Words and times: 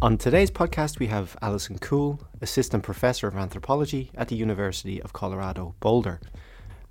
On 0.00 0.16
today's 0.16 0.52
podcast, 0.52 1.00
we 1.00 1.08
have 1.08 1.36
Alison 1.42 1.76
Cool, 1.80 2.20
Assistant 2.40 2.84
Professor 2.84 3.26
of 3.26 3.34
Anthropology 3.36 4.12
at 4.14 4.28
the 4.28 4.36
University 4.36 5.02
of 5.02 5.12
Colorado 5.12 5.74
Boulder. 5.80 6.20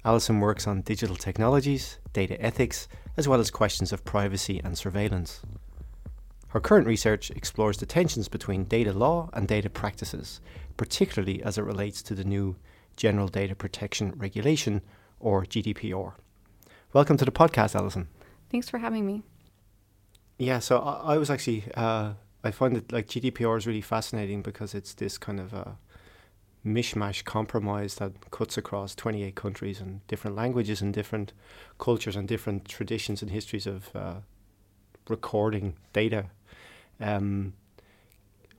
Alison 0.04 0.42
works 0.42 0.68
on 0.68 0.82
digital 0.82 1.16
technologies, 1.16 2.00
data 2.12 2.40
ethics, 2.42 2.90
as 3.16 3.26
well 3.26 3.40
as 3.40 3.50
questions 3.50 3.94
of 3.94 4.04
privacy 4.04 4.60
and 4.62 4.78
surveillance. 4.78 5.42
Her 6.50 6.60
current 6.60 6.86
research 6.86 7.32
explores 7.32 7.78
the 7.78 7.86
tensions 7.86 8.28
between 8.28 8.66
data 8.66 8.92
law 8.92 9.30
and 9.32 9.48
data 9.48 9.70
practices, 9.70 10.42
particularly 10.76 11.42
as 11.42 11.58
it 11.58 11.64
relates 11.64 12.02
to 12.02 12.14
the 12.14 12.26
new 12.26 12.58
General 12.98 13.30
Data 13.30 13.56
Protection 13.56 14.12
Regulation, 14.18 14.82
or 15.22 15.46
GDPR. 15.46 16.12
Welcome 16.92 17.16
to 17.16 17.26
the 17.26 17.32
podcast, 17.32 17.74
Alison. 17.74 18.10
Thanks 18.52 18.70
for 18.70 18.80
having 18.80 19.06
me. 19.06 19.24
Yeah, 20.38 20.60
so 20.60 20.80
I, 20.80 21.14
I 21.14 21.18
was 21.18 21.30
actually 21.30 21.64
uh, 21.74 22.14
I 22.48 22.52
find 22.52 22.76
that 22.78 22.92
like 22.94 23.08
GDPR 23.08 23.58
is 23.58 23.68
really 23.68 23.82
fascinating 23.82 24.42
because 24.42 24.74
it's 24.74 24.94
this 24.94 25.18
kind 25.18 25.40
of 25.40 25.54
a 25.54 25.78
mishmash 26.66 27.26
compromise 27.26 27.96
that 27.96 28.32
cuts 28.32 28.58
across 28.58 28.96
28 28.96 29.36
countries 29.36 29.82
and 29.82 30.06
different 30.08 30.36
languages 30.36 30.82
and 30.82 30.94
different 30.94 31.34
cultures 31.78 32.16
and 32.16 32.28
different 32.28 32.66
traditions 32.66 33.22
and 33.22 33.32
histories 33.32 33.68
of 33.68 33.94
uh, 33.94 34.16
recording 35.10 35.76
data. 35.92 36.28
Um, 37.02 37.54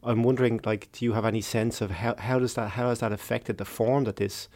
I'm 0.02 0.22
wondering, 0.22 0.60
like, 0.64 0.92
do 0.92 1.04
you 1.06 1.14
have 1.14 1.24
any 1.24 1.40
sense 1.40 1.80
of 1.80 1.90
how, 1.90 2.14
how 2.16 2.38
does 2.38 2.54
that 2.54 2.70
how 2.70 2.90
has 2.90 3.00
that 3.00 3.12
affected 3.12 3.56
the 3.56 3.64
form 3.64 4.04
that 4.04 4.16
this 4.16 4.48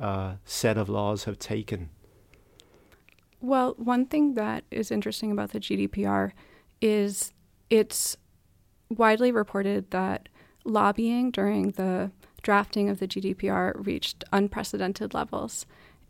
uh, 0.00 0.34
set 0.44 0.78
of 0.78 0.88
laws 0.88 1.24
have 1.24 1.38
taken? 1.40 1.90
Well, 3.40 3.74
one 3.78 4.06
thing 4.06 4.34
that 4.34 4.62
is 4.70 4.92
interesting 4.92 5.32
about 5.32 5.50
the 5.50 5.60
GDPR 5.60 6.32
is 6.80 7.32
it's 7.68 8.16
widely 8.90 9.32
reported 9.32 9.90
that 9.92 10.28
lobbying 10.64 11.30
during 11.30 11.70
the 11.72 12.10
drafting 12.42 12.88
of 12.88 12.98
the 12.98 13.08
GDPR 13.08 13.72
reached 13.86 14.24
unprecedented 14.32 15.14
levels. 15.14 15.66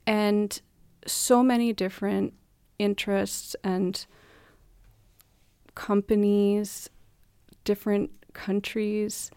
And 0.07 0.61
so 1.07 1.43
many 1.43 1.73
different 1.73 2.35
interests 2.79 3.55
and 3.63 4.05
companies, 5.75 6.89
different 7.65 8.11
countries, 8.33 9.31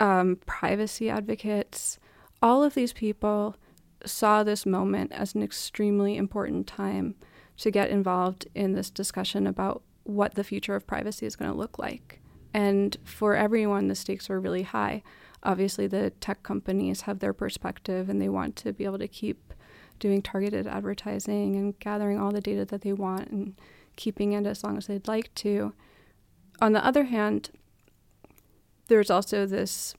um, 0.00 0.38
privacy 0.46 1.08
advocates, 1.08 1.98
all 2.40 2.62
of 2.62 2.74
these 2.74 2.92
people 2.92 3.56
saw 4.04 4.42
this 4.42 4.66
moment 4.66 5.12
as 5.12 5.34
an 5.34 5.42
extremely 5.42 6.16
important 6.16 6.66
time 6.66 7.14
to 7.58 7.70
get 7.70 7.90
involved 7.90 8.48
in 8.54 8.72
this 8.72 8.90
discussion 8.90 9.46
about 9.46 9.82
what 10.04 10.34
the 10.34 10.44
future 10.44 10.74
of 10.74 10.86
privacy 10.86 11.26
is 11.26 11.36
going 11.36 11.50
to 11.50 11.56
look 11.56 11.78
like. 11.78 12.20
And 12.54 12.96
for 13.04 13.34
everyone, 13.34 13.88
the 13.88 13.94
stakes 13.94 14.28
were 14.28 14.40
really 14.40 14.62
high. 14.62 15.02
Obviously, 15.42 15.86
the 15.86 16.10
tech 16.20 16.42
companies 16.42 17.02
have 17.02 17.18
their 17.18 17.32
perspective 17.32 18.08
and 18.08 18.20
they 18.20 18.28
want 18.28 18.56
to 18.56 18.72
be 18.72 18.84
able 18.84 18.98
to 18.98 19.08
keep 19.08 19.54
doing 19.98 20.22
targeted 20.22 20.66
advertising 20.66 21.56
and 21.56 21.78
gathering 21.78 22.18
all 22.18 22.32
the 22.32 22.40
data 22.40 22.64
that 22.64 22.82
they 22.82 22.92
want 22.92 23.30
and 23.30 23.54
keeping 23.96 24.32
it 24.32 24.46
as 24.46 24.64
long 24.64 24.76
as 24.76 24.86
they'd 24.86 25.08
like 25.08 25.32
to. 25.34 25.72
On 26.60 26.72
the 26.72 26.84
other 26.84 27.04
hand, 27.04 27.50
there's 28.88 29.10
also 29.10 29.46
this 29.46 29.94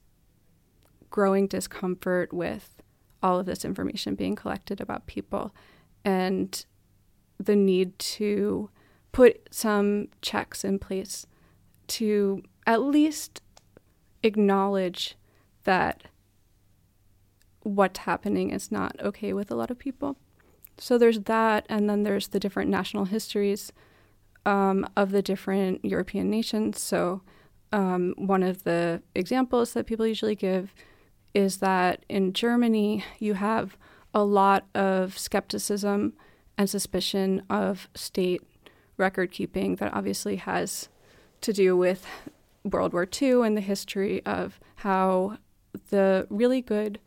growing 1.10 1.46
discomfort 1.46 2.32
with 2.32 2.82
all 3.22 3.38
of 3.38 3.46
this 3.46 3.64
information 3.64 4.14
being 4.14 4.36
collected 4.36 4.80
about 4.80 5.06
people 5.06 5.54
and 6.04 6.66
the 7.38 7.56
need 7.56 7.98
to 7.98 8.68
put 9.14 9.48
some 9.52 10.08
checks 10.22 10.64
in 10.64 10.76
place 10.76 11.24
to 11.86 12.42
at 12.66 12.82
least 12.82 13.40
acknowledge 14.24 15.16
that 15.62 16.02
what's 17.62 18.00
happening 18.00 18.50
is 18.50 18.72
not 18.72 18.96
okay 19.00 19.32
with 19.32 19.52
a 19.52 19.54
lot 19.54 19.70
of 19.70 19.78
people. 19.78 20.16
So 20.78 20.98
there's 20.98 21.20
that, 21.20 21.64
and 21.68 21.88
then 21.88 22.02
there's 22.02 22.28
the 22.28 22.40
different 22.40 22.68
national 22.70 23.04
histories 23.04 23.72
um, 24.44 24.84
of 24.96 25.12
the 25.12 25.22
different 25.22 25.84
European 25.84 26.28
nations. 26.28 26.80
So 26.80 27.22
um, 27.72 28.14
one 28.16 28.42
of 28.42 28.64
the 28.64 29.00
examples 29.14 29.74
that 29.74 29.86
people 29.86 30.08
usually 30.08 30.34
give 30.34 30.74
is 31.34 31.58
that 31.58 32.04
in 32.08 32.32
Germany, 32.32 33.04
you 33.20 33.34
have 33.34 33.76
a 34.12 34.24
lot 34.24 34.66
of 34.74 35.16
skepticism 35.16 36.14
and 36.58 36.68
suspicion 36.68 37.44
of 37.48 37.88
state 37.94 38.42
record 38.96 39.30
keeping 39.30 39.76
that 39.76 39.92
obviously 39.92 40.36
has 40.36 40.88
to 41.40 41.52
do 41.52 41.76
with 41.76 42.06
World 42.64 42.92
War 42.92 43.06
II 43.20 43.42
and 43.42 43.56
the 43.56 43.60
history 43.60 44.24
of 44.24 44.58
how 44.76 45.38
the 45.90 46.26
really 46.30 46.60
good 46.60 46.98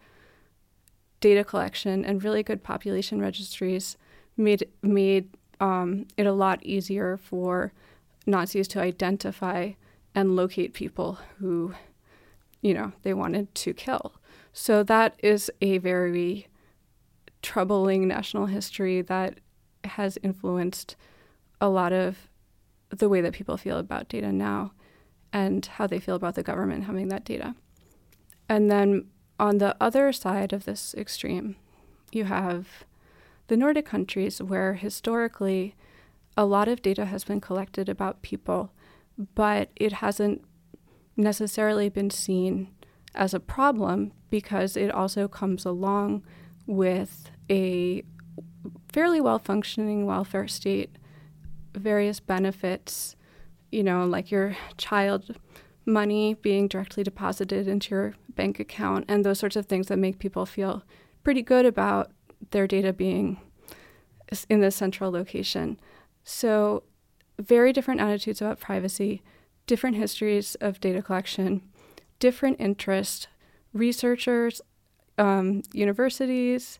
data 1.19 1.43
collection 1.43 2.05
and 2.05 2.23
really 2.23 2.43
good 2.43 2.63
population 2.63 3.19
registries 3.19 3.97
made 4.35 4.67
made 4.83 5.29
um, 5.59 6.05
it 6.17 6.27
a 6.27 6.31
lot 6.31 6.63
easier 6.63 7.17
for 7.17 7.73
Nazis 8.27 8.67
to 8.69 8.81
identify 8.81 9.71
and 10.13 10.35
locate 10.35 10.73
people 10.73 11.17
who, 11.39 11.73
you 12.61 12.73
know, 12.73 12.91
they 13.01 13.13
wanted 13.13 13.53
to 13.55 13.73
kill. 13.73 14.15
So 14.53 14.83
that 14.83 15.15
is 15.23 15.51
a 15.61 15.79
very 15.79 16.47
troubling 17.41 18.07
national 18.07 18.47
history 18.47 19.01
that 19.01 19.39
has 19.83 20.17
influenced 20.21 20.95
a 21.59 21.69
lot 21.69 21.93
of 21.93 22.29
the 22.89 23.09
way 23.09 23.21
that 23.21 23.33
people 23.33 23.57
feel 23.57 23.77
about 23.77 24.07
data 24.07 24.31
now 24.31 24.71
and 25.33 25.65
how 25.65 25.87
they 25.87 25.99
feel 25.99 26.15
about 26.15 26.35
the 26.35 26.43
government 26.43 26.85
having 26.85 27.09
that 27.09 27.25
data. 27.25 27.55
And 28.47 28.71
then 28.71 29.07
on 29.39 29.57
the 29.57 29.75
other 29.81 30.11
side 30.13 30.53
of 30.53 30.65
this 30.65 30.95
extreme, 30.97 31.55
you 32.11 32.25
have 32.25 32.85
the 33.47 33.57
Nordic 33.57 33.85
countries 33.85 34.41
where 34.41 34.75
historically 34.75 35.75
a 36.35 36.45
lot 36.45 36.67
of 36.67 36.81
data 36.81 37.05
has 37.05 37.23
been 37.23 37.41
collected 37.41 37.89
about 37.89 38.21
people, 38.21 38.71
but 39.35 39.69
it 39.75 39.93
hasn't 39.93 40.43
necessarily 41.15 41.89
been 41.89 42.09
seen 42.09 42.69
as 43.15 43.33
a 43.33 43.39
problem 43.39 44.13
because 44.29 44.77
it 44.77 44.91
also 44.91 45.27
comes 45.27 45.65
along 45.65 46.23
with 46.65 47.31
a 47.49 48.03
fairly 48.91 49.19
well 49.19 49.39
functioning 49.39 50.05
welfare 50.05 50.47
state 50.47 50.95
various 51.77 52.19
benefits, 52.19 53.15
you 53.71 53.83
know, 53.83 54.05
like 54.05 54.31
your 54.31 54.55
child 54.77 55.35
money 55.85 56.33
being 56.35 56.67
directly 56.67 57.03
deposited 57.03 57.67
into 57.67 57.95
your 57.95 58.13
bank 58.29 58.59
account 58.59 59.05
and 59.07 59.23
those 59.25 59.39
sorts 59.39 59.55
of 59.55 59.65
things 59.65 59.87
that 59.87 59.97
make 59.97 60.19
people 60.19 60.45
feel 60.45 60.83
pretty 61.23 61.41
good 61.41 61.65
about 61.65 62.11
their 62.51 62.67
data 62.67 62.93
being 62.93 63.39
in 64.49 64.59
this 64.59 64.75
central 64.75 65.11
location. 65.11 65.79
So, 66.23 66.83
very 67.39 67.71
different 67.71 68.01
attitudes 68.01 68.41
about 68.41 68.59
privacy, 68.59 69.21
different 69.65 69.95
histories 69.95 70.55
of 70.55 70.79
data 70.79 71.01
collection, 71.01 71.61
different 72.19 72.59
interests, 72.59 73.27
researchers, 73.73 74.61
um, 75.17 75.61
universities, 75.71 76.79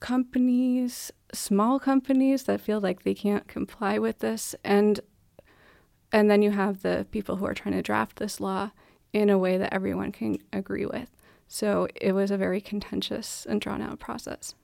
companies, 0.00 1.10
small 1.32 1.78
companies 1.78 2.44
that 2.44 2.60
feel 2.60 2.80
like 2.80 3.02
they 3.02 3.14
can't 3.14 3.48
comply 3.48 3.98
with 3.98 4.20
this 4.20 4.54
and 4.64 5.00
and 6.10 6.30
then 6.30 6.40
you 6.40 6.50
have 6.52 6.82
the 6.82 7.06
people 7.10 7.36
who 7.36 7.44
are 7.44 7.54
trying 7.54 7.74
to 7.74 7.82
draft 7.82 8.16
this 8.16 8.40
law 8.40 8.70
in 9.12 9.28
a 9.28 9.38
way 9.38 9.58
that 9.58 9.72
everyone 9.72 10.12
can 10.12 10.38
agree 10.52 10.86
with. 10.86 11.10
So 11.46 11.88
it 11.94 12.12
was 12.12 12.30
a 12.30 12.36
very 12.36 12.60
contentious 12.60 13.46
and 13.48 13.60
drawn 13.60 13.82
out 13.82 13.98
process 13.98 14.54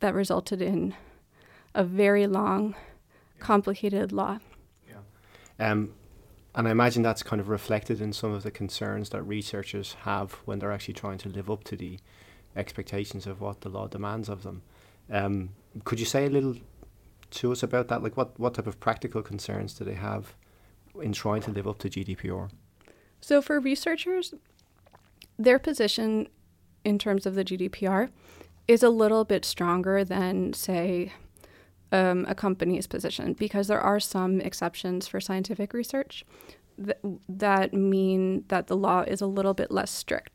that 0.00 0.14
resulted 0.14 0.60
in 0.60 0.94
a 1.74 1.84
very 1.84 2.26
long, 2.26 2.74
complicated 3.38 4.12
law. 4.12 4.38
Yeah. 4.88 5.70
Um, 5.70 5.92
and 6.54 6.66
I 6.66 6.70
imagine 6.72 7.02
that's 7.02 7.22
kind 7.22 7.40
of 7.40 7.48
reflected 7.48 8.00
in 8.00 8.12
some 8.12 8.32
of 8.32 8.42
the 8.42 8.50
concerns 8.50 9.10
that 9.10 9.22
researchers 9.22 9.96
have 10.02 10.32
when 10.44 10.58
they're 10.58 10.72
actually 10.72 10.94
trying 10.94 11.18
to 11.18 11.28
live 11.28 11.48
up 11.48 11.62
to 11.64 11.76
the 11.76 12.00
expectations 12.56 13.26
of 13.26 13.40
what 13.40 13.60
the 13.60 13.68
law 13.68 13.86
demands 13.86 14.28
of 14.28 14.42
them. 14.42 14.62
Um, 15.08 15.50
could 15.84 16.00
you 16.00 16.06
say 16.06 16.26
a 16.26 16.30
little 16.30 16.56
to 17.30 17.52
us 17.52 17.62
about 17.62 17.88
that? 17.88 18.02
Like, 18.02 18.16
what, 18.16 18.38
what 18.38 18.54
type 18.54 18.66
of 18.66 18.80
practical 18.80 19.22
concerns 19.22 19.74
do 19.74 19.84
they 19.84 19.94
have 19.94 20.34
in 21.00 21.12
trying 21.12 21.42
to 21.42 21.50
live 21.50 21.68
up 21.68 21.78
to 21.78 21.88
GDPR? 21.88 22.50
So, 23.20 23.40
for 23.40 23.60
researchers, 23.60 24.34
their 25.38 25.58
position 25.58 26.28
in 26.84 26.98
terms 26.98 27.26
of 27.26 27.34
the 27.34 27.44
GDPR 27.44 28.10
is 28.66 28.82
a 28.82 28.90
little 28.90 29.24
bit 29.24 29.44
stronger 29.44 30.04
than, 30.04 30.52
say, 30.52 31.12
um, 31.92 32.24
a 32.28 32.34
company's 32.34 32.86
position 32.86 33.32
because 33.32 33.66
there 33.66 33.80
are 33.80 34.00
some 34.00 34.40
exceptions 34.40 35.08
for 35.08 35.20
scientific 35.20 35.72
research 35.72 36.24
th- 36.76 36.96
that 37.28 37.74
mean 37.74 38.44
that 38.48 38.68
the 38.68 38.76
law 38.76 39.02
is 39.02 39.20
a 39.20 39.26
little 39.26 39.54
bit 39.54 39.70
less 39.70 39.90
strict. 39.90 40.32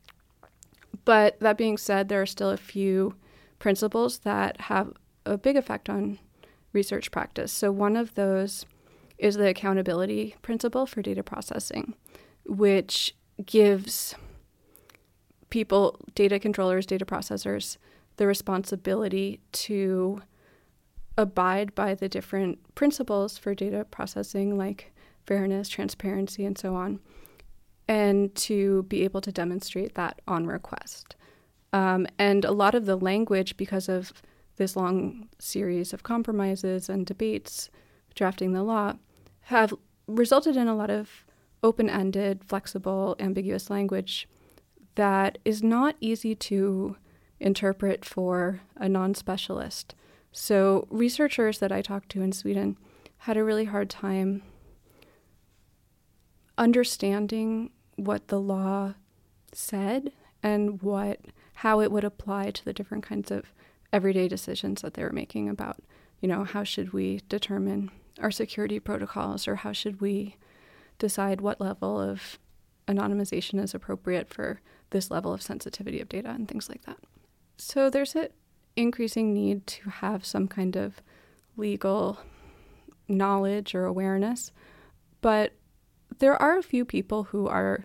But 1.04 1.40
that 1.40 1.56
being 1.56 1.78
said, 1.78 2.08
there 2.08 2.20
are 2.20 2.26
still 2.26 2.50
a 2.50 2.56
few 2.56 3.14
principles 3.58 4.18
that 4.20 4.60
have 4.62 4.92
a 5.26 5.36
big 5.36 5.56
effect 5.56 5.90
on 5.90 6.18
research 6.72 7.10
practice. 7.10 7.52
So, 7.52 7.70
one 7.70 7.96
of 7.96 8.14
those 8.14 8.64
is 9.18 9.36
the 9.36 9.48
accountability 9.48 10.34
principle 10.42 10.86
for 10.86 11.02
data 11.02 11.22
processing, 11.22 11.94
which 12.44 13.14
gives 13.44 14.14
people, 15.50 15.98
data 16.14 16.38
controllers, 16.38 16.86
data 16.86 17.04
processors, 17.04 17.76
the 18.16 18.26
responsibility 18.26 19.40
to 19.52 20.22
abide 21.18 21.74
by 21.74 21.94
the 21.94 22.08
different 22.08 22.58
principles 22.74 23.38
for 23.38 23.54
data 23.54 23.86
processing, 23.90 24.58
like 24.58 24.92
fairness, 25.26 25.68
transparency, 25.68 26.44
and 26.44 26.58
so 26.58 26.74
on, 26.74 27.00
and 27.88 28.34
to 28.34 28.82
be 28.84 29.02
able 29.02 29.20
to 29.20 29.32
demonstrate 29.32 29.94
that 29.94 30.20
on 30.28 30.46
request. 30.46 31.16
Um, 31.72 32.06
and 32.18 32.44
a 32.44 32.52
lot 32.52 32.74
of 32.74 32.86
the 32.86 32.96
language, 32.96 33.56
because 33.56 33.88
of 33.88 34.12
this 34.56 34.76
long 34.76 35.28
series 35.38 35.92
of 35.92 36.02
compromises 36.02 36.88
and 36.88 37.06
debates 37.06 37.70
drafting 38.14 38.52
the 38.52 38.62
law, 38.62 38.94
have 39.42 39.74
resulted 40.06 40.56
in 40.56 40.68
a 40.68 40.74
lot 40.74 40.90
of 40.90 41.24
open 41.62 41.88
ended, 41.88 42.42
flexible, 42.44 43.16
ambiguous 43.18 43.70
language 43.70 44.28
that 44.94 45.38
is 45.44 45.62
not 45.62 45.96
easy 46.00 46.34
to 46.34 46.96
interpret 47.38 48.04
for 48.04 48.60
a 48.76 48.88
non 48.88 49.14
specialist. 49.14 49.94
So, 50.32 50.86
researchers 50.90 51.58
that 51.60 51.72
I 51.72 51.82
talked 51.82 52.08
to 52.10 52.22
in 52.22 52.32
Sweden 52.32 52.76
had 53.18 53.36
a 53.36 53.44
really 53.44 53.64
hard 53.66 53.88
time 53.90 54.42
understanding 56.58 57.70
what 57.96 58.28
the 58.28 58.40
law 58.40 58.94
said 59.52 60.12
and 60.42 60.82
what 60.82 61.20
how 61.54 61.80
it 61.80 61.90
would 61.90 62.04
apply 62.04 62.50
to 62.50 62.64
the 62.64 62.72
different 62.72 63.04
kinds 63.04 63.30
of 63.30 63.52
everyday 63.92 64.28
decisions 64.28 64.82
that 64.82 64.94
they 64.94 65.02
were 65.02 65.12
making 65.12 65.48
about, 65.48 65.78
you 66.20 66.28
know, 66.28 66.44
how 66.44 66.64
should 66.64 66.92
we 66.92 67.20
determine 67.28 67.90
our 68.20 68.30
security 68.30 68.80
protocols 68.80 69.46
or 69.46 69.56
how 69.56 69.72
should 69.72 70.00
we 70.00 70.36
decide 70.98 71.40
what 71.40 71.60
level 71.60 72.00
of 72.00 72.38
anonymization 72.88 73.62
is 73.62 73.74
appropriate 73.74 74.28
for 74.28 74.60
this 74.90 75.10
level 75.10 75.32
of 75.32 75.42
sensitivity 75.42 76.00
of 76.00 76.08
data 76.08 76.30
and 76.30 76.48
things 76.48 76.68
like 76.68 76.82
that. 76.82 76.98
So 77.58 77.90
there's 77.90 78.14
an 78.14 78.28
increasing 78.76 79.34
need 79.34 79.66
to 79.66 79.90
have 79.90 80.24
some 80.24 80.48
kind 80.48 80.76
of 80.76 81.00
legal 81.56 82.18
knowledge 83.08 83.74
or 83.74 83.84
awareness, 83.84 84.52
but 85.20 85.52
there 86.18 86.40
are 86.40 86.58
a 86.58 86.62
few 86.62 86.84
people 86.84 87.24
who 87.24 87.48
are 87.48 87.84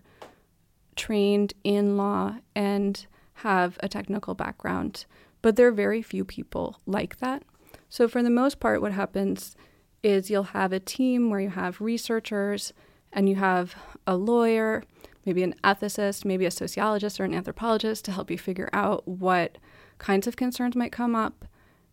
trained 0.95 1.53
in 1.63 1.97
law 1.97 2.35
and 2.55 3.05
have 3.35 3.77
a 3.81 3.89
technical 3.89 4.35
background, 4.35 5.05
but 5.41 5.55
there 5.55 5.67
are 5.67 5.71
very 5.71 6.01
few 6.01 6.23
people 6.25 6.79
like 6.85 7.17
that. 7.19 7.43
So, 7.89 8.07
for 8.07 8.23
the 8.23 8.29
most 8.29 8.59
part, 8.59 8.81
what 8.81 8.93
happens 8.93 9.55
is 10.03 10.29
you'll 10.29 10.43
have 10.43 10.73
a 10.73 10.79
team 10.79 11.29
where 11.29 11.39
you 11.39 11.49
have 11.49 11.81
researchers 11.81 12.73
and 13.13 13.27
you 13.27 13.35
have 13.35 13.75
a 14.07 14.15
lawyer, 14.15 14.83
maybe 15.25 15.43
an 15.43 15.55
ethicist, 15.63 16.25
maybe 16.25 16.45
a 16.45 16.51
sociologist 16.51 17.19
or 17.19 17.25
an 17.25 17.33
anthropologist 17.33 18.05
to 18.05 18.11
help 18.11 18.31
you 18.31 18.37
figure 18.37 18.69
out 18.73 19.07
what 19.07 19.57
kinds 19.97 20.25
of 20.25 20.35
concerns 20.35 20.75
might 20.75 20.91
come 20.91 21.15
up. 21.15 21.45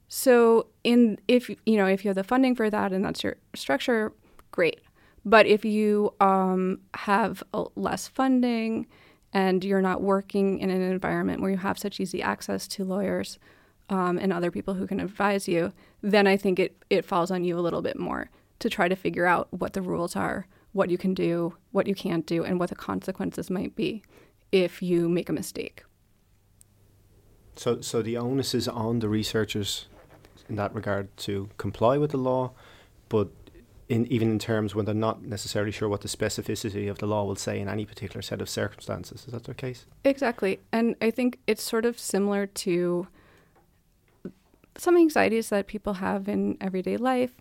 So, 0.09 0.69
in 0.85 1.19
if 1.29 1.51
you 1.51 1.77
know 1.77 1.87
if 1.87 2.05
you 2.05 2.09
have 2.09 2.17
the 2.17 2.25
funding 2.25 2.55
for 2.55 2.71
that 2.71 2.93
and 2.93 3.05
that's 3.05 3.23
your 3.23 3.37
structure, 3.55 4.13
great. 4.51 4.81
But 5.25 5.47
if 5.47 5.65
you 5.65 6.15
um, 6.21 6.81
have 6.95 7.43
less 7.75 8.09
funding 8.09 8.87
and 9.33 9.65
you're 9.65 9.83
not 9.83 10.03
working 10.03 10.59
in 10.59 10.71
an 10.71 10.83
environment 10.83 11.41
where 11.41 11.51
you 11.51 11.57
have 11.57 11.79
such 11.79 12.01
easy 12.01 12.23
access 12.23 12.67
to 12.69 12.85
lawyers 12.85 13.39
um, 13.91 14.19
and 14.19 14.33
other 14.33 14.51
people 14.51 14.75
who 14.75 14.87
can 14.87 15.01
advise 15.01 15.49
you, 15.49 15.73
then 16.03 16.27
I 16.27 16.37
think 16.37 16.59
it, 16.59 16.83
it 16.91 17.05
falls 17.05 17.31
on 17.31 17.45
you 17.45 17.59
a 17.59 17.61
little 17.61 17.83
bit 17.83 17.99
more 17.99 18.31
to 18.61 18.71
try 18.71 18.89
to 18.89 18.97
figure 18.97 19.27
out 19.27 19.49
what 19.51 19.73
the 19.73 19.83
rules 19.83 20.17
are, 20.17 20.47
what 20.73 20.91
you 20.91 20.99
can 20.99 21.15
do, 21.15 21.55
what 21.73 21.87
you 21.87 21.95
can't 21.95 22.27
do, 22.27 22.45
and 22.45 22.59
what 22.59 22.71
the 22.71 22.75
consequences 22.75 23.51
might 23.51 23.75
be 23.77 24.03
if 24.53 24.83
you 24.83 25.09
make 25.09 25.29
a 25.29 25.33
mistake. 25.33 25.85
So, 27.57 27.81
so 27.81 28.03
the 28.03 28.17
onus 28.17 28.55
is 28.55 28.69
on 28.69 29.01
the 29.01 29.09
researchers 29.09 29.87
in 30.49 30.57
that 30.57 30.75
regard 30.75 31.15
to 31.19 31.49
comply 31.59 31.99
with 31.99 32.13
the 32.13 32.19
law, 32.19 32.53
but 33.09 33.29
in 33.89 34.07
even 34.07 34.31
in 34.31 34.39
terms 34.39 34.75
when 34.75 34.85
they're 34.85 34.95
not 34.95 35.23
necessarily 35.23 35.73
sure 35.73 35.89
what 35.89 36.03
the 36.03 36.09
specificity 36.09 36.91
of 36.91 36.99
the 36.99 37.07
law 37.07 37.25
will 37.25 37.37
say 37.37 37.59
in 37.59 37.69
any 37.69 37.87
particular 37.87 38.23
set 38.23 38.41
of 38.41 38.49
circumstances. 38.49 39.25
Is 39.27 39.33
that 39.33 39.45
the 39.45 39.55
case? 39.55 39.87
Exactly. 40.05 40.61
And 40.73 40.95
I 41.01 41.11
think 41.11 41.39
it's 41.47 41.63
sort 41.63 41.85
of 41.85 41.99
similar 41.99 42.47
to 42.47 43.09
some 44.77 44.97
anxieties 44.97 45.49
that 45.49 45.67
people 45.67 45.95
have 45.95 46.29
in 46.29 46.57
everyday 46.61 46.97
life. 46.97 47.33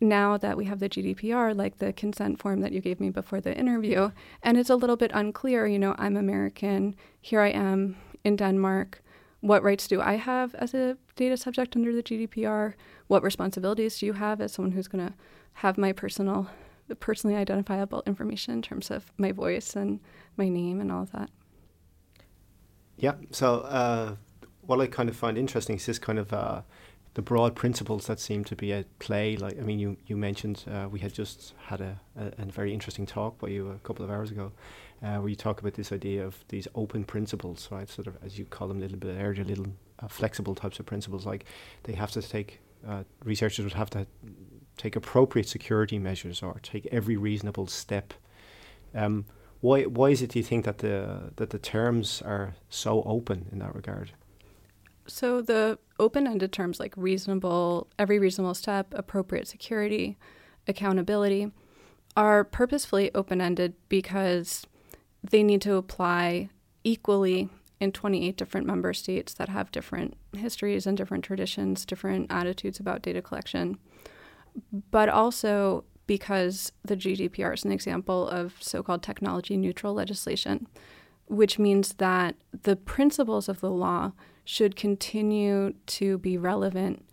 Now 0.00 0.36
that 0.36 0.56
we 0.56 0.64
have 0.66 0.80
the 0.80 0.88
GDPR, 0.88 1.56
like 1.56 1.78
the 1.78 1.92
consent 1.92 2.40
form 2.40 2.60
that 2.60 2.72
you 2.72 2.80
gave 2.80 3.00
me 3.00 3.10
before 3.10 3.40
the 3.40 3.56
interview, 3.56 4.10
and 4.42 4.58
it's 4.58 4.70
a 4.70 4.76
little 4.76 4.96
bit 4.96 5.10
unclear, 5.14 5.66
you 5.66 5.78
know, 5.78 5.94
I'm 5.98 6.16
American, 6.16 6.96
here 7.20 7.40
I 7.40 7.50
am 7.50 7.96
in 8.24 8.36
Denmark. 8.36 9.02
What 9.40 9.62
rights 9.62 9.86
do 9.86 10.00
I 10.00 10.14
have 10.14 10.54
as 10.56 10.74
a 10.74 10.96
data 11.16 11.36
subject 11.36 11.76
under 11.76 11.94
the 11.94 12.02
GDPR? 12.02 12.74
What 13.06 13.22
responsibilities 13.22 13.98
do 13.98 14.06
you 14.06 14.14
have 14.14 14.40
as 14.40 14.52
someone 14.52 14.72
who's 14.72 14.88
going 14.88 15.06
to 15.06 15.14
have 15.54 15.78
my 15.78 15.92
personal, 15.92 16.48
personally 17.00 17.36
identifiable 17.36 18.02
information 18.06 18.54
in 18.54 18.62
terms 18.62 18.90
of 18.90 19.12
my 19.16 19.32
voice 19.32 19.76
and 19.76 20.00
my 20.36 20.48
name 20.48 20.80
and 20.80 20.90
all 20.90 21.02
of 21.02 21.12
that. 21.12 21.30
Yeah. 22.96 23.14
So 23.30 23.60
uh, 23.60 24.16
what 24.62 24.80
I 24.80 24.86
kind 24.86 25.08
of 25.08 25.16
find 25.16 25.36
interesting 25.36 25.76
is 25.76 25.86
this 25.86 25.98
kind 25.98 26.18
of 26.18 26.32
uh, 26.32 26.62
the 27.14 27.22
broad 27.22 27.54
principles 27.54 28.06
that 28.06 28.18
seem 28.18 28.44
to 28.44 28.56
be 28.56 28.72
at 28.72 28.98
play. 28.98 29.36
Like 29.36 29.58
I 29.58 29.62
mean, 29.62 29.78
you 29.78 29.96
you 30.06 30.16
mentioned 30.16 30.64
uh, 30.70 30.88
we 30.90 31.00
had 31.00 31.12
just 31.12 31.54
had 31.66 31.80
a, 31.80 32.00
a, 32.16 32.42
a, 32.42 32.44
very 32.46 32.72
interesting 32.72 33.06
talk 33.06 33.38
by 33.38 33.48
you 33.48 33.70
a 33.70 33.78
couple 33.78 34.04
of 34.04 34.10
hours 34.10 34.30
ago, 34.30 34.52
uh, 35.02 35.16
where 35.16 35.28
you 35.28 35.36
talk 35.36 35.60
about 35.60 35.74
this 35.74 35.92
idea 35.92 36.24
of 36.24 36.44
these 36.48 36.68
open 36.74 37.04
principles, 37.04 37.68
right? 37.70 37.88
Sort 37.88 38.06
of 38.06 38.16
as 38.24 38.38
you 38.38 38.44
call 38.44 38.68
them, 38.68 38.78
a 38.78 38.80
little 38.80 38.98
bit 38.98 39.16
earlier, 39.18 39.44
little 39.44 39.66
uh, 40.00 40.08
flexible 40.08 40.54
types 40.54 40.78
of 40.78 40.86
principles. 40.86 41.24
Like 41.24 41.44
they 41.84 41.94
have 41.94 42.10
to 42.12 42.22
take 42.22 42.60
uh, 42.86 43.04
researchers 43.24 43.64
would 43.64 43.74
have 43.74 43.90
to 43.90 44.06
take 44.76 44.96
appropriate 44.96 45.48
security 45.48 45.98
measures 45.98 46.42
or 46.42 46.58
take 46.62 46.86
every 46.90 47.16
reasonable 47.16 47.66
step. 47.66 48.14
Um, 48.94 49.26
why 49.60 49.82
why 49.84 50.10
is 50.10 50.22
it 50.22 50.30
do 50.30 50.38
you 50.38 50.44
think 50.44 50.64
that 50.64 50.78
the 50.78 51.32
that 51.36 51.50
the 51.50 51.58
terms 51.58 52.22
are 52.22 52.54
so 52.68 53.02
open 53.04 53.46
in 53.50 53.58
that 53.60 53.74
regard? 53.74 54.12
So 55.06 55.42
the 55.42 55.78
open-ended 55.98 56.52
terms 56.52 56.80
like 56.80 56.94
reasonable, 56.96 57.88
every 57.98 58.18
reasonable 58.18 58.54
step, 58.54 58.92
appropriate 58.94 59.46
security, 59.46 60.16
accountability 60.66 61.52
are 62.16 62.42
purposefully 62.42 63.10
open-ended 63.14 63.74
because 63.88 64.66
they 65.22 65.42
need 65.42 65.60
to 65.62 65.74
apply 65.74 66.48
equally 66.84 67.50
in 67.80 67.92
28 67.92 68.36
different 68.36 68.66
member 68.66 68.94
states 68.94 69.34
that 69.34 69.48
have 69.48 69.72
different 69.72 70.16
histories 70.36 70.86
and 70.86 70.96
different 70.96 71.24
traditions, 71.24 71.84
different 71.84 72.26
attitudes 72.30 72.80
about 72.80 73.02
data 73.02 73.20
collection 73.20 73.78
but 74.90 75.08
also 75.08 75.84
because 76.06 76.72
the 76.84 76.96
GDPR 76.96 77.54
is 77.54 77.64
an 77.64 77.72
example 77.72 78.28
of 78.28 78.54
so 78.60 78.82
called 78.82 79.02
technology 79.02 79.56
neutral 79.56 79.94
legislation, 79.94 80.66
which 81.26 81.58
means 81.58 81.94
that 81.94 82.36
the 82.62 82.76
principles 82.76 83.48
of 83.48 83.60
the 83.60 83.70
law 83.70 84.12
should 84.44 84.76
continue 84.76 85.72
to 85.86 86.18
be 86.18 86.36
relevant 86.36 87.04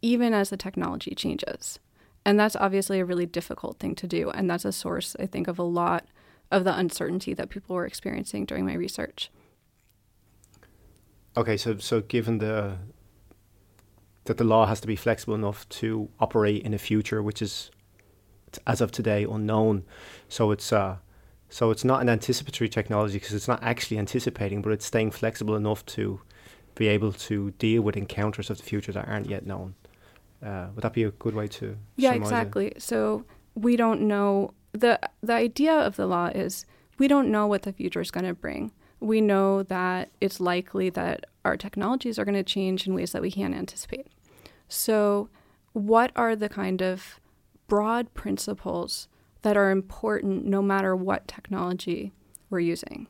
even 0.00 0.34
as 0.34 0.50
the 0.50 0.56
technology 0.56 1.14
changes. 1.14 1.78
And 2.24 2.38
that's 2.38 2.56
obviously 2.56 3.00
a 3.00 3.04
really 3.04 3.26
difficult 3.26 3.78
thing 3.78 3.94
to 3.96 4.06
do. 4.06 4.30
And 4.30 4.48
that's 4.48 4.64
a 4.64 4.72
source, 4.72 5.16
I 5.18 5.26
think, 5.26 5.48
of 5.48 5.58
a 5.58 5.64
lot 5.64 6.06
of 6.50 6.64
the 6.64 6.76
uncertainty 6.76 7.34
that 7.34 7.50
people 7.50 7.76
were 7.76 7.86
experiencing 7.86 8.44
during 8.44 8.64
my 8.66 8.74
research. 8.74 9.30
Okay, 11.36 11.56
so 11.56 11.78
so 11.78 12.00
given 12.00 12.38
the 12.38 12.76
that 14.24 14.38
the 14.38 14.44
law 14.44 14.66
has 14.66 14.80
to 14.80 14.86
be 14.86 14.96
flexible 14.96 15.34
enough 15.34 15.68
to 15.68 16.08
operate 16.20 16.62
in 16.62 16.74
a 16.74 16.78
future 16.78 17.22
which 17.22 17.42
is 17.42 17.70
as 18.66 18.80
of 18.80 18.92
today 18.92 19.24
unknown. 19.24 19.84
So 20.28 20.50
it's 20.50 20.72
uh, 20.72 20.96
so 21.48 21.70
it's 21.70 21.84
not 21.84 22.00
an 22.00 22.08
anticipatory 22.08 22.68
technology 22.68 23.14
because 23.14 23.34
it's 23.34 23.48
not 23.48 23.62
actually 23.62 23.98
anticipating, 23.98 24.62
but 24.62 24.72
it's 24.72 24.86
staying 24.86 25.10
flexible 25.10 25.56
enough 25.56 25.84
to 25.86 26.20
be 26.74 26.88
able 26.88 27.12
to 27.12 27.50
deal 27.52 27.82
with 27.82 27.96
encounters 27.96 28.48
of 28.48 28.56
the 28.56 28.62
future 28.62 28.92
that 28.92 29.06
aren't 29.06 29.28
yet 29.28 29.44
known. 29.44 29.74
Uh, 30.44 30.68
would 30.74 30.82
that 30.82 30.92
be 30.92 31.04
a 31.04 31.10
good 31.10 31.34
way 31.34 31.46
to? 31.46 31.76
Yeah, 31.96 32.14
exactly. 32.14 32.68
It? 32.68 32.82
So 32.82 33.24
we 33.54 33.76
don't 33.76 34.02
know 34.02 34.54
the 34.72 34.98
the 35.22 35.34
idea 35.34 35.74
of 35.74 35.96
the 35.96 36.06
law 36.06 36.26
is 36.26 36.64
we 36.98 37.08
don't 37.08 37.30
know 37.30 37.46
what 37.46 37.62
the 37.62 37.72
future 37.72 38.00
is 38.00 38.10
going 38.10 38.26
to 38.26 38.34
bring. 38.34 38.72
We 39.00 39.20
know 39.20 39.62
that 39.64 40.10
it's 40.20 40.40
likely 40.40 40.90
that 40.90 41.26
our 41.44 41.56
technologies 41.56 42.18
are 42.18 42.24
going 42.24 42.34
to 42.34 42.42
change 42.42 42.86
in 42.86 42.94
ways 42.94 43.12
that 43.12 43.22
we 43.22 43.30
can't 43.30 43.54
anticipate. 43.54 44.08
So, 44.68 45.28
what 45.72 46.12
are 46.16 46.36
the 46.36 46.48
kind 46.48 46.82
of 46.82 47.20
broad 47.66 48.12
principles 48.14 49.08
that 49.42 49.56
are 49.56 49.70
important 49.70 50.44
no 50.44 50.62
matter 50.62 50.94
what 50.94 51.26
technology 51.26 52.12
we're 52.50 52.60
using? 52.60 53.06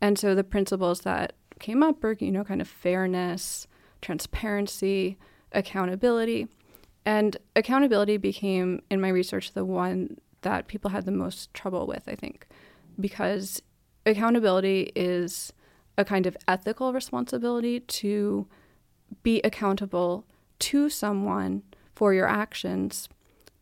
And 0.00 0.18
so 0.18 0.34
the 0.34 0.44
principles 0.44 1.00
that 1.00 1.32
came 1.58 1.82
up 1.82 2.02
are, 2.04 2.12
you 2.12 2.30
know, 2.30 2.44
kind 2.44 2.60
of 2.60 2.68
fairness, 2.68 3.66
transparency, 4.02 5.18
accountability. 5.52 6.48
And 7.04 7.36
accountability 7.54 8.16
became, 8.16 8.82
in 8.90 9.00
my 9.00 9.08
research, 9.08 9.52
the 9.52 9.64
one 9.64 10.18
that 10.42 10.68
people 10.68 10.90
had 10.90 11.06
the 11.06 11.12
most 11.12 11.52
trouble 11.54 11.86
with, 11.86 12.02
I 12.06 12.14
think, 12.14 12.46
because 13.00 13.62
accountability 14.04 14.92
is 14.94 15.52
a 15.98 16.04
kind 16.04 16.26
of 16.26 16.36
ethical 16.46 16.92
responsibility 16.92 17.80
to 17.80 18.46
be 19.22 19.40
accountable 19.42 20.24
to 20.58 20.88
someone 20.88 21.62
for 21.94 22.12
your 22.12 22.26
actions, 22.26 23.08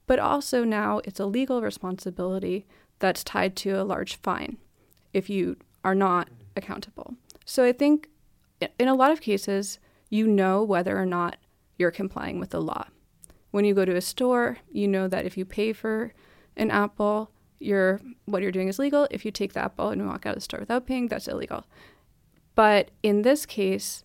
but 0.07 0.19
also 0.19 0.65
now 0.65 1.01
it's 1.05 1.21
a 1.21 1.27
legal 1.27 1.63
responsibility 1.63 2.67
that's 2.99 3.25
tied 3.25 3.57
to 3.57 3.71
a 3.71 3.85
large 3.85 4.17
fine 4.17 4.59
if 5.13 5.31
you 5.31 5.57
are 5.85 5.95
not 5.95 6.29
accountable. 6.57 7.15
So 7.45 7.65
I 7.65 7.73
think 7.73 8.09
in 8.79 8.89
a 8.89 8.95
lot 8.95 9.11
of 9.11 9.21
cases, 9.21 9.79
you 10.11 10.27
know 10.27 10.63
whether 10.63 10.99
or 10.99 11.07
not 11.07 11.37
you're 11.77 11.91
complying 11.91 12.39
with 12.39 12.51
the 12.51 12.61
law. 12.61 12.87
When 13.51 13.65
you 13.65 13.75
go 13.75 13.85
to 13.85 13.97
a 13.97 14.01
store, 14.01 14.59
you 14.71 14.89
know 14.89 15.09
that 15.09 15.25
if 15.25 15.37
you 15.37 15.45
pay 15.45 15.73
for 15.73 16.13
an 16.57 16.71
apple, 16.71 17.31
you're 17.59 18.01
what 18.27 18.43
you're 18.43 18.53
doing 18.53 18.69
is 18.69 18.79
legal. 18.79 19.07
If 19.11 19.25
you 19.25 19.31
take 19.31 19.53
the 19.53 19.65
apple 19.65 19.91
and 19.91 20.07
walk 20.07 20.27
out 20.27 20.31
of 20.31 20.37
the 20.37 20.41
store 20.41 20.61
without 20.61 20.87
paying, 20.87 21.09
that's 21.09 21.29
illegal. 21.29 21.65
But 22.55 22.91
in 23.03 23.23
this 23.23 23.47
case, 23.47 24.05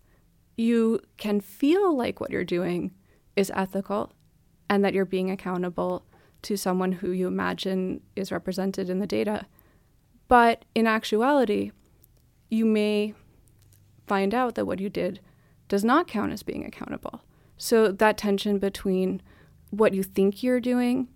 you 0.58 1.02
can 1.18 1.40
feel 1.40 1.96
like 1.96 2.20
what 2.20 2.32
you're 2.32 2.44
doing 2.44 2.92
is 3.36 3.52
ethical 3.56 4.12
and 4.70 4.84
that 4.84 4.94
you're 4.94 5.06
being 5.06 5.32
accountable 5.32 6.06
to 6.42 6.58
someone 6.58 6.94
who 6.94 7.12
you 7.12 7.28
imagine 7.28 8.02
is 8.16 8.32
represented 8.32 8.90
in 8.90 9.00
the 9.00 9.08
data. 9.08 9.46
But 10.28 10.66
in 10.76 10.88
actuality, 10.88 11.72
you 12.50 12.66
may 12.66 13.14
find 14.08 14.34
out 14.34 14.56
that 14.56 14.66
what 14.66 14.80
you 14.80 14.90
did 14.90 15.20
does 15.68 15.84
not 15.84 16.08
count 16.08 16.32
as 16.32 16.44
being 16.44 16.66
accountable. 16.66 17.22
So 17.58 17.92
that 17.92 18.18
tension 18.18 18.58
between 18.58 19.22
what 19.70 19.94
you 19.94 20.04
think 20.04 20.42
you're 20.42 20.60
doing 20.60 21.08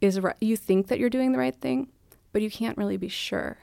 is 0.00 0.20
right, 0.20 0.36
you 0.40 0.56
think 0.56 0.88
that 0.88 0.98
you're 0.98 1.10
doing 1.10 1.32
the 1.32 1.38
right 1.38 1.54
thing, 1.54 1.88
but 2.32 2.42
you 2.42 2.50
can't 2.50 2.76
really 2.76 2.96
be 2.96 3.08
sure. 3.08 3.58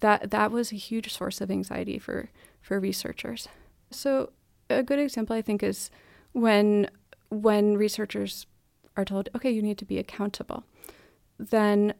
That 0.00 0.30
that 0.30 0.50
was 0.50 0.72
a 0.72 0.76
huge 0.76 1.12
source 1.12 1.40
of 1.40 1.50
anxiety 1.50 1.98
for 1.98 2.30
for 2.60 2.78
researchers. 2.80 3.48
So 3.90 4.32
a 4.68 4.82
good 4.82 4.98
example 4.98 5.36
I 5.36 5.42
think 5.42 5.62
is 5.62 5.90
when 6.32 6.88
when 7.28 7.76
researchers 7.76 8.46
are 8.96 9.04
told, 9.04 9.28
okay, 9.34 9.50
you 9.50 9.62
need 9.62 9.78
to 9.78 9.84
be 9.84 9.98
accountable, 9.98 10.64
then 11.38 11.94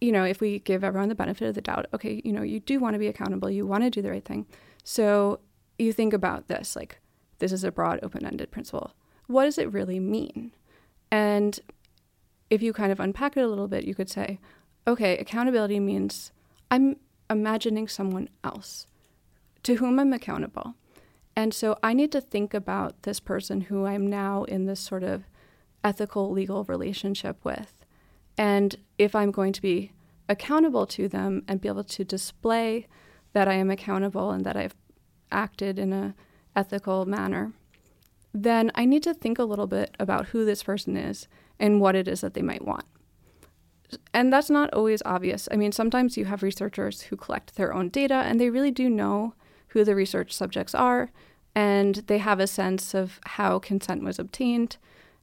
you 0.00 0.12
know, 0.12 0.24
if 0.24 0.40
we 0.40 0.58
give 0.58 0.84
everyone 0.84 1.08
the 1.08 1.14
benefit 1.14 1.48
of 1.48 1.54
the 1.54 1.62
doubt, 1.62 1.86
okay, 1.94 2.20
you 2.24 2.32
know, 2.32 2.42
you 2.42 2.60
do 2.60 2.78
want 2.78 2.94
to 2.94 2.98
be 2.98 3.06
accountable, 3.06 3.48
you 3.48 3.66
want 3.66 3.84
to 3.84 3.90
do 3.90 4.02
the 4.02 4.10
right 4.10 4.24
thing. 4.24 4.46
So 4.82 5.40
you 5.78 5.92
think 5.92 6.12
about 6.12 6.48
this 6.48 6.76
like 6.76 7.00
this 7.38 7.52
is 7.52 7.64
a 7.64 7.72
broad 7.72 8.00
open-ended 8.02 8.50
principle. 8.50 8.92
What 9.26 9.44
does 9.44 9.58
it 9.58 9.72
really 9.72 9.98
mean? 9.98 10.52
And 11.10 11.58
if 12.50 12.62
you 12.62 12.72
kind 12.72 12.92
of 12.92 13.00
unpack 13.00 13.36
it 13.36 13.40
a 13.40 13.48
little 13.48 13.68
bit, 13.68 13.84
you 13.84 13.94
could 13.94 14.10
say, 14.10 14.38
okay, 14.86 15.16
accountability 15.16 15.80
means 15.80 16.32
I'm 16.70 16.96
imagining 17.30 17.88
someone 17.88 18.28
else 18.42 18.86
to 19.64 19.76
whom 19.76 19.98
I'm 19.98 20.12
accountable. 20.12 20.74
And 21.36 21.52
so 21.52 21.76
I 21.82 21.92
need 21.92 22.12
to 22.12 22.20
think 22.20 22.54
about 22.54 23.02
this 23.02 23.18
person 23.18 23.62
who 23.62 23.86
I'm 23.86 24.06
now 24.06 24.44
in 24.44 24.66
this 24.66 24.80
sort 24.80 25.02
of 25.02 25.24
ethical 25.82 26.30
legal 26.30 26.64
relationship 26.64 27.44
with. 27.44 27.84
And 28.38 28.76
if 28.98 29.14
I'm 29.14 29.30
going 29.30 29.52
to 29.52 29.62
be 29.62 29.92
accountable 30.28 30.86
to 30.86 31.08
them 31.08 31.42
and 31.46 31.60
be 31.60 31.68
able 31.68 31.84
to 31.84 32.04
display 32.04 32.86
that 33.32 33.48
I 33.48 33.54
am 33.54 33.70
accountable 33.70 34.30
and 34.30 34.46
that 34.46 34.56
I've 34.56 34.74
acted 35.30 35.78
in 35.78 35.92
a 35.92 36.14
ethical 36.56 37.04
manner, 37.04 37.52
then 38.32 38.70
I 38.74 38.84
need 38.84 39.02
to 39.02 39.14
think 39.14 39.38
a 39.38 39.44
little 39.44 39.66
bit 39.66 39.94
about 39.98 40.26
who 40.26 40.44
this 40.44 40.62
person 40.62 40.96
is 40.96 41.28
and 41.58 41.80
what 41.80 41.96
it 41.96 42.08
is 42.08 42.20
that 42.20 42.34
they 42.34 42.42
might 42.42 42.64
want. 42.64 42.84
And 44.12 44.32
that's 44.32 44.50
not 44.50 44.72
always 44.72 45.02
obvious. 45.04 45.48
I 45.52 45.56
mean, 45.56 45.72
sometimes 45.72 46.16
you 46.16 46.24
have 46.24 46.42
researchers 46.42 47.02
who 47.02 47.16
collect 47.16 47.56
their 47.56 47.72
own 47.72 47.88
data 47.88 48.14
and 48.14 48.40
they 48.40 48.50
really 48.50 48.70
do 48.70 48.88
know 48.88 49.34
who 49.74 49.84
the 49.84 49.94
research 49.94 50.32
subjects 50.32 50.74
are 50.74 51.10
and 51.54 51.96
they 52.06 52.18
have 52.18 52.40
a 52.40 52.46
sense 52.46 52.94
of 52.94 53.20
how 53.26 53.58
consent 53.58 54.02
was 54.02 54.18
obtained 54.18 54.76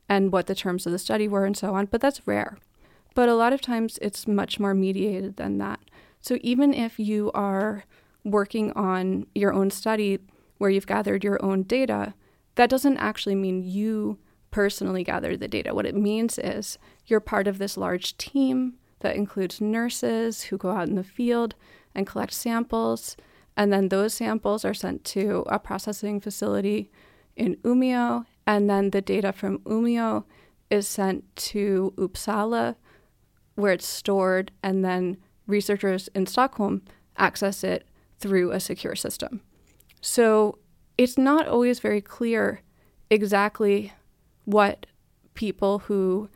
and 0.07 0.31
what 0.31 0.47
the 0.47 0.55
terms 0.55 0.85
of 0.85 0.91
the 0.91 0.99
study 0.99 1.27
were 1.27 1.45
and 1.45 1.57
so 1.57 1.73
on, 1.73 1.85
but 1.85 2.01
that's 2.01 2.27
rare. 2.27 2.57
But 3.15 3.29
a 3.29 3.35
lot 3.35 3.53
of 3.53 3.61
times 3.61 3.97
it's 4.01 4.27
much 4.27 4.59
more 4.59 4.73
mediated 4.73 5.37
than 5.37 5.57
that. 5.57 5.79
So 6.19 6.37
even 6.41 6.73
if 6.73 6.99
you 6.99 7.31
are 7.33 7.85
working 8.23 8.71
on 8.73 9.25
your 9.33 9.53
own 9.53 9.71
study 9.71 10.19
where 10.57 10.69
you've 10.69 10.87
gathered 10.87 11.23
your 11.23 11.43
own 11.43 11.63
data, 11.63 12.13
that 12.55 12.69
doesn't 12.69 12.97
actually 12.97 13.35
mean 13.35 13.63
you 13.63 14.19
personally 14.51 15.03
gather 15.03 15.35
the 15.35 15.47
data. 15.47 15.73
What 15.73 15.85
it 15.85 15.95
means 15.95 16.37
is 16.37 16.77
you're 17.05 17.21
part 17.21 17.47
of 17.47 17.57
this 17.57 17.77
large 17.77 18.17
team 18.17 18.73
that 18.99 19.15
includes 19.15 19.59
nurses 19.59 20.43
who 20.43 20.57
go 20.57 20.71
out 20.71 20.87
in 20.87 20.95
the 20.95 21.03
field 21.03 21.55
and 21.95 22.05
collect 22.05 22.33
samples. 22.33 23.17
And 23.61 23.71
then 23.71 23.89
those 23.89 24.15
samples 24.15 24.65
are 24.65 24.73
sent 24.73 25.03
to 25.03 25.45
a 25.45 25.59
processing 25.59 26.19
facility 26.19 26.89
in 27.35 27.57
Umeå. 27.57 28.25
And 28.47 28.67
then 28.67 28.89
the 28.89 29.01
data 29.01 29.31
from 29.31 29.59
Umeå 29.59 30.23
is 30.71 30.87
sent 30.87 31.35
to 31.35 31.93
Uppsala, 31.95 32.75
where 33.53 33.73
it's 33.73 33.85
stored. 33.85 34.51
And 34.63 34.83
then 34.83 35.17
researchers 35.45 36.09
in 36.15 36.25
Stockholm 36.25 36.81
access 37.17 37.63
it 37.63 37.87
through 38.17 38.49
a 38.49 38.59
secure 38.59 38.95
system. 38.95 39.41
So 40.01 40.57
it's 40.97 41.19
not 41.19 41.47
always 41.47 41.79
very 41.79 42.01
clear 42.01 42.61
exactly 43.11 43.93
what 44.45 44.87
people 45.35 45.79
who 45.85 46.29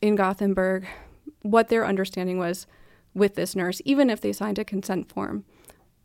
in 0.00 0.14
Gothenburg, 0.14 0.86
what 1.42 1.66
their 1.66 1.84
understanding 1.84 2.38
was 2.38 2.68
with 3.12 3.34
this 3.34 3.56
nurse, 3.56 3.82
even 3.84 4.08
if 4.08 4.20
they 4.20 4.32
signed 4.32 4.60
a 4.60 4.64
consent 4.64 5.08
form. 5.08 5.44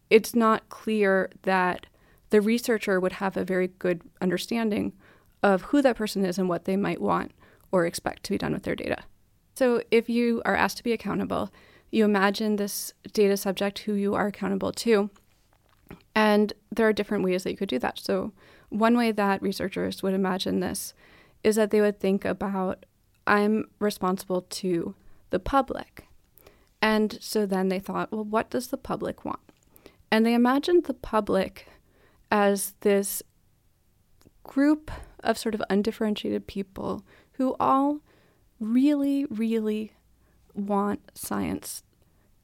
It's 0.10 0.36
not 0.36 0.70
clear 0.70 1.32
that 1.44 1.88
the 2.30 2.42
researcher 2.42 3.00
would 3.00 3.14
have 3.14 3.38
a 3.38 3.46
very 3.46 3.68
good 3.68 4.02
understanding 4.22 4.94
of 5.44 5.64
who 5.64 5.82
that 5.82 5.96
person 5.96 6.26
is 6.26 6.38
and 6.38 6.50
what 6.50 6.66
they 6.66 6.76
might 6.76 7.02
want 7.02 7.32
or 7.72 7.86
expect 7.86 8.24
to 8.24 8.32
be 8.32 8.38
done 8.38 8.54
with 8.54 8.64
their 8.64 8.76
data. 8.76 9.04
So, 9.56 9.82
if 9.92 10.10
you 10.10 10.42
are 10.44 10.56
asked 10.56 10.78
to 10.78 10.84
be 10.84 10.92
accountable, 10.92 11.52
you 11.92 12.04
imagine 12.04 12.56
this 12.56 12.94
data 13.14 13.38
subject 13.38 13.80
who 13.80 13.94
you 13.94 14.16
are 14.16 14.28
accountable 14.28 14.72
to. 14.74 15.10
And 16.14 16.52
there 16.72 16.88
are 16.88 16.94
different 16.94 17.24
ways 17.24 17.44
that 17.44 17.52
you 17.52 17.58
could 17.58 17.70
do 17.70 17.80
that. 17.80 18.00
So, 18.00 18.34
one 18.70 18.98
way 18.98 19.12
that 19.12 19.42
researchers 19.42 20.04
would 20.04 20.14
imagine 20.14 20.60
this 20.60 20.94
is 21.44 21.56
that 21.56 21.70
they 21.72 21.80
would 21.80 22.00
think 22.00 22.26
about 22.26 22.86
I'm 23.28 23.70
responsible 23.80 24.42
to 24.42 24.96
the 25.30 25.40
public. 25.40 26.08
And 26.82 27.18
so 27.22 27.46
then 27.46 27.70
they 27.70 27.80
thought, 27.80 28.12
well, 28.12 28.24
what 28.24 28.50
does 28.50 28.68
the 28.68 28.78
public 28.78 29.26
want? 29.26 29.40
And 30.12 30.26
they 30.26 30.34
imagined 30.34 30.86
the 30.86 30.94
public 30.94 31.68
as 32.32 32.74
this 32.82 33.24
group 34.44 34.92
of 35.24 35.38
sort 35.38 35.56
of 35.56 35.64
undifferentiated 35.70 36.48
people 36.48 37.04
who 37.34 37.56
all 37.60 38.00
really, 38.60 39.26
really 39.26 39.94
want 40.54 41.02
science 41.14 41.84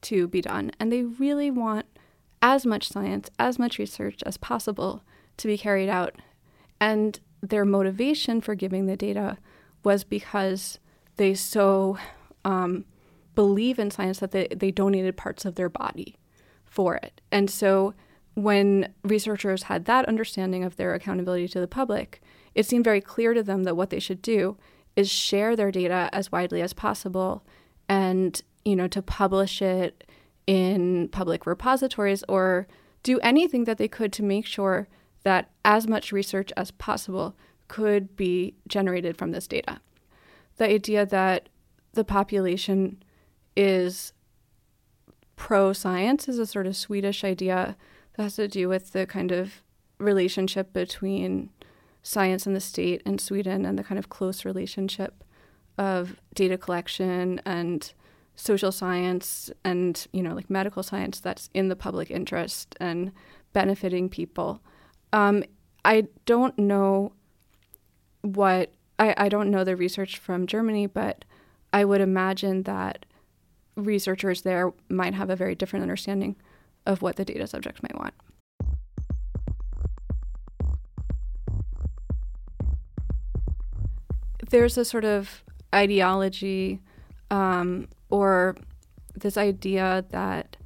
to 0.02 0.28
be 0.28 0.40
done. 0.40 0.72
And 0.78 0.92
they 0.92 1.02
really 1.02 1.50
want 1.50 1.86
as 2.42 2.66
much 2.66 2.88
science, 2.88 3.30
as 3.38 3.58
much 3.58 3.78
research 3.78 4.22
as 4.26 4.36
possible 4.36 5.02
to 5.36 5.46
be 5.46 5.56
carried 5.56 5.88
out. 5.88 6.16
And 6.80 7.18
their 7.40 7.64
motivation 7.64 8.40
for 8.40 8.54
giving 8.54 8.86
the 8.86 8.96
data 8.96 9.38
was 9.84 10.04
because 10.04 10.78
they 11.16 11.34
so 11.34 11.98
um, 12.44 12.84
believe 13.34 13.78
in 13.78 13.90
science 13.90 14.18
that 14.18 14.32
they, 14.32 14.48
they 14.54 14.70
donated 14.70 15.16
parts 15.16 15.44
of 15.44 15.54
their 15.54 15.68
body 15.68 16.16
for 16.72 16.96
it. 16.96 17.20
And 17.30 17.50
so 17.50 17.92
when 18.34 18.92
researchers 19.04 19.64
had 19.64 19.84
that 19.84 20.06
understanding 20.06 20.64
of 20.64 20.76
their 20.76 20.94
accountability 20.94 21.46
to 21.48 21.60
the 21.60 21.68
public, 21.68 22.22
it 22.54 22.64
seemed 22.64 22.84
very 22.84 23.02
clear 23.02 23.34
to 23.34 23.42
them 23.42 23.64
that 23.64 23.76
what 23.76 23.90
they 23.90 24.00
should 24.00 24.22
do 24.22 24.56
is 24.96 25.10
share 25.10 25.54
their 25.54 25.70
data 25.70 26.08
as 26.14 26.32
widely 26.32 26.62
as 26.62 26.72
possible 26.72 27.44
and 27.88 28.42
you 28.64 28.74
know 28.76 28.88
to 28.88 29.02
publish 29.02 29.60
it 29.60 30.04
in 30.46 31.08
public 31.08 31.46
repositories 31.46 32.24
or 32.28 32.66
do 33.02 33.18
anything 33.20 33.64
that 33.64 33.76
they 33.76 33.88
could 33.88 34.12
to 34.14 34.22
make 34.22 34.46
sure 34.46 34.88
that 35.24 35.50
as 35.64 35.86
much 35.86 36.10
research 36.10 36.52
as 36.56 36.70
possible 36.70 37.36
could 37.68 38.16
be 38.16 38.54
generated 38.66 39.16
from 39.16 39.30
this 39.30 39.46
data. 39.46 39.80
The 40.56 40.68
idea 40.68 41.04
that 41.06 41.48
the 41.92 42.04
population 42.04 43.02
is 43.56 44.12
pro 45.36 45.72
science 45.72 46.28
is 46.28 46.38
a 46.38 46.46
sort 46.46 46.66
of 46.66 46.76
Swedish 46.76 47.24
idea 47.24 47.76
that 48.16 48.22
has 48.22 48.36
to 48.36 48.48
do 48.48 48.68
with 48.68 48.92
the 48.92 49.06
kind 49.06 49.32
of 49.32 49.62
relationship 49.98 50.72
between 50.72 51.50
science 52.02 52.46
and 52.46 52.56
the 52.56 52.60
state 52.60 53.02
in 53.06 53.18
Sweden 53.18 53.64
and 53.64 53.78
the 53.78 53.84
kind 53.84 53.98
of 53.98 54.08
close 54.08 54.44
relationship 54.44 55.24
of 55.78 56.16
data 56.34 56.58
collection 56.58 57.40
and 57.44 57.92
social 58.34 58.72
science 58.72 59.50
and 59.64 60.06
you 60.12 60.22
know 60.22 60.34
like 60.34 60.48
medical 60.48 60.82
science 60.82 61.20
that's 61.20 61.50
in 61.52 61.68
the 61.68 61.76
public 61.76 62.10
interest 62.10 62.74
and 62.80 63.12
benefiting 63.52 64.08
people. 64.08 64.60
Um, 65.12 65.44
I 65.84 66.08
don't 66.24 66.58
know 66.58 67.12
what 68.22 68.72
I, 68.98 69.14
I 69.16 69.28
don't 69.28 69.50
know 69.50 69.64
the 69.64 69.76
research 69.76 70.18
from 70.18 70.46
Germany, 70.46 70.86
but 70.86 71.24
I 71.72 71.84
would 71.84 72.00
imagine 72.00 72.62
that 72.64 73.04
researchers 73.76 74.42
there 74.42 74.72
might 74.88 75.14
have 75.14 75.30
a 75.30 75.36
very 75.36 75.54
different 75.54 75.82
understanding 75.82 76.36
of 76.86 77.02
what 77.02 77.16
the 77.16 77.24
data 77.24 77.46
subject 77.46 77.82
might 77.82 77.98
want. 77.98 78.14
There's 84.50 84.76
a 84.76 84.84
sort 84.84 85.04
of 85.04 85.42
ideology 85.74 86.80
um, 87.30 87.88
or 88.10 88.56
this 89.14 89.36
idea 89.36 90.04
that 90.10 90.56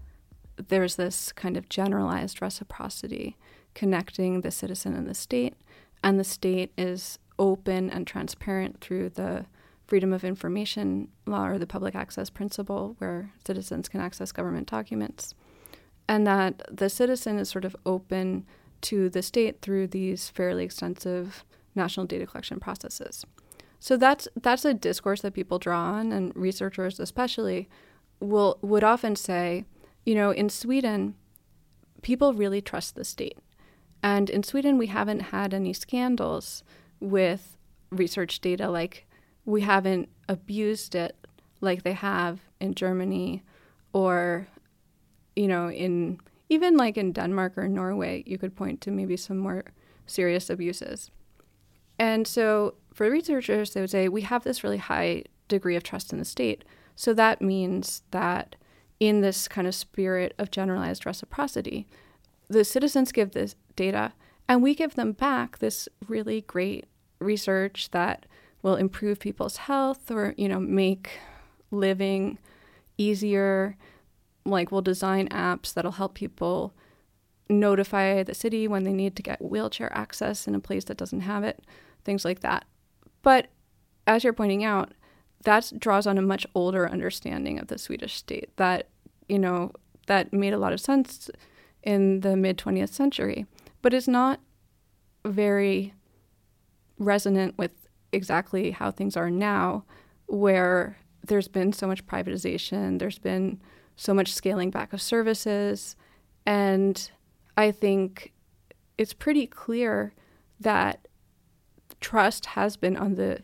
there's 0.56 0.96
this 0.96 1.32
kind 1.32 1.56
of 1.56 1.68
generalized 1.68 2.42
reciprocity 2.42 3.36
connecting 3.74 4.40
the 4.40 4.50
citizen 4.50 4.94
and 4.94 5.06
the 5.06 5.14
state, 5.14 5.54
and 6.02 6.18
the 6.18 6.24
state 6.24 6.72
is 6.76 7.18
open 7.38 7.90
and 7.90 8.06
transparent 8.06 8.80
through 8.80 9.10
the 9.10 9.44
freedom 9.86 10.12
of 10.12 10.24
information 10.24 11.08
law 11.26 11.46
or 11.46 11.58
the 11.58 11.66
public 11.66 11.94
access 11.94 12.28
principle, 12.28 12.96
where 12.98 13.32
citizens 13.46 13.88
can 13.88 14.00
access 14.00 14.32
government 14.32 14.68
documents, 14.68 15.34
and 16.08 16.26
that 16.26 16.62
the 16.70 16.88
citizen 16.88 17.38
is 17.38 17.48
sort 17.48 17.64
of 17.64 17.76
open 17.86 18.44
to 18.82 19.08
the 19.08 19.22
state 19.22 19.62
through 19.62 19.86
these 19.86 20.28
fairly 20.28 20.64
extensive 20.64 21.44
national 21.74 22.06
data 22.06 22.26
collection 22.26 22.58
processes. 22.60 23.24
So 23.78 23.96
that's 23.96 24.26
that's 24.40 24.64
a 24.64 24.74
discourse 24.74 25.20
that 25.22 25.34
people 25.34 25.58
draw 25.58 25.92
on, 25.92 26.12
and 26.12 26.34
researchers 26.34 26.98
especially 26.98 27.68
will 28.20 28.58
would 28.62 28.84
often 28.84 29.14
say, 29.14 29.64
you 30.04 30.14
know, 30.14 30.30
in 30.30 30.48
Sweden, 30.48 31.14
people 32.02 32.32
really 32.32 32.60
trust 32.60 32.94
the 32.94 33.04
state, 33.04 33.38
and 34.02 34.30
in 34.30 34.42
Sweden 34.42 34.78
we 34.78 34.86
haven't 34.86 35.20
had 35.20 35.54
any 35.54 35.72
scandals 35.72 36.64
with 37.00 37.56
research 37.90 38.40
data 38.40 38.68
like 38.68 39.06
we 39.46 39.62
haven't 39.62 40.10
abused 40.28 40.94
it 40.94 41.16
like 41.60 41.82
they 41.82 41.92
have 41.92 42.40
in 42.60 42.74
Germany 42.74 43.42
or 43.92 44.46
you 45.34 45.48
know 45.48 45.70
in 45.70 46.20
even 46.48 46.76
like 46.76 46.98
in 46.98 47.12
Denmark 47.12 47.56
or 47.56 47.66
Norway 47.68 48.22
you 48.26 48.36
could 48.36 48.54
point 48.54 48.80
to 48.82 48.90
maybe 48.90 49.16
some 49.16 49.38
more 49.38 49.64
serious 50.04 50.50
abuses. 50.50 51.10
And 51.98 52.26
so 52.26 52.74
for 52.92 53.10
researchers 53.10 53.72
they 53.72 53.80
would 53.80 53.90
say 53.90 54.08
we 54.08 54.22
have 54.22 54.44
this 54.44 54.62
really 54.62 54.78
high 54.78 55.24
degree 55.48 55.76
of 55.76 55.82
trust 55.82 56.12
in 56.12 56.18
the 56.18 56.24
state. 56.24 56.64
So 56.96 57.14
that 57.14 57.40
means 57.40 58.02
that 58.10 58.56
in 58.98 59.20
this 59.20 59.48
kind 59.48 59.66
of 59.66 59.74
spirit 59.74 60.34
of 60.38 60.50
generalized 60.50 61.06
reciprocity, 61.06 61.86
the 62.48 62.64
citizens 62.64 63.12
give 63.12 63.32
this 63.32 63.54
data 63.76 64.12
and 64.48 64.62
we 64.62 64.74
give 64.74 64.94
them 64.94 65.12
back 65.12 65.58
this 65.58 65.88
really 66.08 66.40
great 66.42 66.86
research 67.18 67.90
that 67.90 68.26
will 68.66 68.74
improve 68.74 69.20
people's 69.20 69.58
health 69.58 70.10
or, 70.10 70.34
you 70.36 70.48
know, 70.48 70.58
make 70.58 71.20
living 71.70 72.36
easier. 72.98 73.76
Like 74.44 74.72
we'll 74.72 74.82
design 74.82 75.28
apps 75.28 75.72
that'll 75.72 75.92
help 75.92 76.14
people 76.14 76.74
notify 77.48 78.24
the 78.24 78.34
city 78.34 78.66
when 78.66 78.82
they 78.82 78.92
need 78.92 79.14
to 79.14 79.22
get 79.22 79.40
wheelchair 79.40 79.96
access 79.96 80.48
in 80.48 80.56
a 80.56 80.58
place 80.58 80.82
that 80.86 80.96
doesn't 80.96 81.20
have 81.20 81.44
it, 81.44 81.64
things 82.04 82.24
like 82.24 82.40
that. 82.40 82.64
But 83.22 83.50
as 84.04 84.24
you're 84.24 84.32
pointing 84.32 84.64
out, 84.64 84.94
that 85.44 85.72
draws 85.78 86.08
on 86.08 86.18
a 86.18 86.22
much 86.22 86.44
older 86.52 86.90
understanding 86.90 87.60
of 87.60 87.68
the 87.68 87.78
Swedish 87.78 88.16
state 88.16 88.50
that, 88.56 88.88
you 89.28 89.38
know, 89.38 89.70
that 90.08 90.32
made 90.32 90.52
a 90.52 90.58
lot 90.58 90.72
of 90.72 90.80
sense 90.80 91.30
in 91.84 92.22
the 92.22 92.36
mid 92.36 92.58
20th 92.58 92.88
century, 92.88 93.46
but 93.80 93.94
is 93.94 94.08
not 94.08 94.40
very 95.24 95.94
resonant 96.98 97.56
with 97.56 97.85
exactly 98.16 98.72
how 98.72 98.90
things 98.90 99.16
are 99.16 99.30
now, 99.30 99.84
where 100.26 100.96
there's 101.24 101.48
been 101.48 101.72
so 101.72 101.86
much 101.86 102.06
privatization, 102.06 102.98
there's 102.98 103.18
been 103.18 103.60
so 103.96 104.12
much 104.12 104.32
scaling 104.32 104.70
back 104.70 104.92
of 104.92 105.00
services. 105.00 105.96
And 106.44 107.10
I 107.56 107.70
think 107.70 108.32
it's 108.98 109.12
pretty 109.12 109.46
clear 109.46 110.12
that 110.60 111.06
trust 112.00 112.46
has 112.46 112.76
been 112.76 112.96
on 112.96 113.14
the 113.14 113.40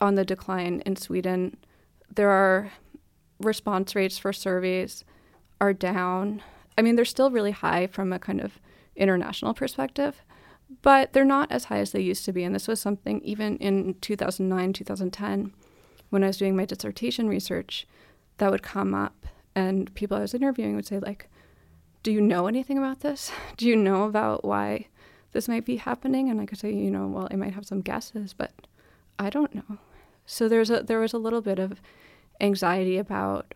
on 0.00 0.14
the 0.14 0.24
decline 0.24 0.80
in 0.86 0.94
Sweden. 0.94 1.56
There 2.14 2.30
are 2.30 2.70
response 3.40 3.94
rates 3.94 4.16
for 4.16 4.32
surveys 4.32 5.04
are 5.60 5.72
down. 5.72 6.42
I 6.76 6.82
mean, 6.82 6.94
they're 6.94 7.04
still 7.04 7.30
really 7.30 7.50
high 7.50 7.88
from 7.88 8.12
a 8.12 8.18
kind 8.18 8.40
of 8.40 8.60
international 8.94 9.54
perspective, 9.54 10.22
but 10.82 11.12
they're 11.12 11.24
not 11.24 11.50
as 11.50 11.64
high 11.64 11.78
as 11.78 11.92
they 11.92 12.00
used 12.00 12.24
to 12.26 12.32
be. 12.32 12.44
And 12.44 12.54
this 12.54 12.68
was 12.68 12.80
something 12.80 13.20
even 13.22 13.56
in 13.58 13.94
2009, 14.00 14.72
2010, 14.72 15.52
when 16.10 16.24
I 16.24 16.28
was 16.28 16.36
doing 16.36 16.56
my 16.56 16.64
dissertation 16.64 17.28
research, 17.28 17.86
that 18.38 18.50
would 18.50 18.62
come 18.62 18.94
up. 18.94 19.26
And 19.54 19.92
people 19.94 20.16
I 20.16 20.20
was 20.20 20.34
interviewing 20.34 20.76
would 20.76 20.86
say, 20.86 20.98
like, 20.98 21.28
do 22.02 22.12
you 22.12 22.20
know 22.20 22.46
anything 22.46 22.78
about 22.78 23.00
this? 23.00 23.30
Do 23.56 23.66
you 23.66 23.76
know 23.76 24.04
about 24.04 24.44
why 24.44 24.86
this 25.32 25.48
might 25.48 25.64
be 25.64 25.76
happening? 25.76 26.30
And 26.30 26.40
I 26.40 26.46
could 26.46 26.58
say, 26.58 26.72
you 26.72 26.90
know, 26.90 27.08
well, 27.08 27.28
I 27.30 27.36
might 27.36 27.54
have 27.54 27.66
some 27.66 27.80
guesses, 27.80 28.32
but 28.32 28.52
I 29.18 29.30
don't 29.30 29.54
know. 29.54 29.78
So 30.24 30.48
there's 30.48 30.70
a 30.70 30.82
there 30.82 31.00
was 31.00 31.12
a 31.12 31.18
little 31.18 31.40
bit 31.40 31.58
of 31.58 31.80
anxiety 32.40 32.98
about 32.98 33.54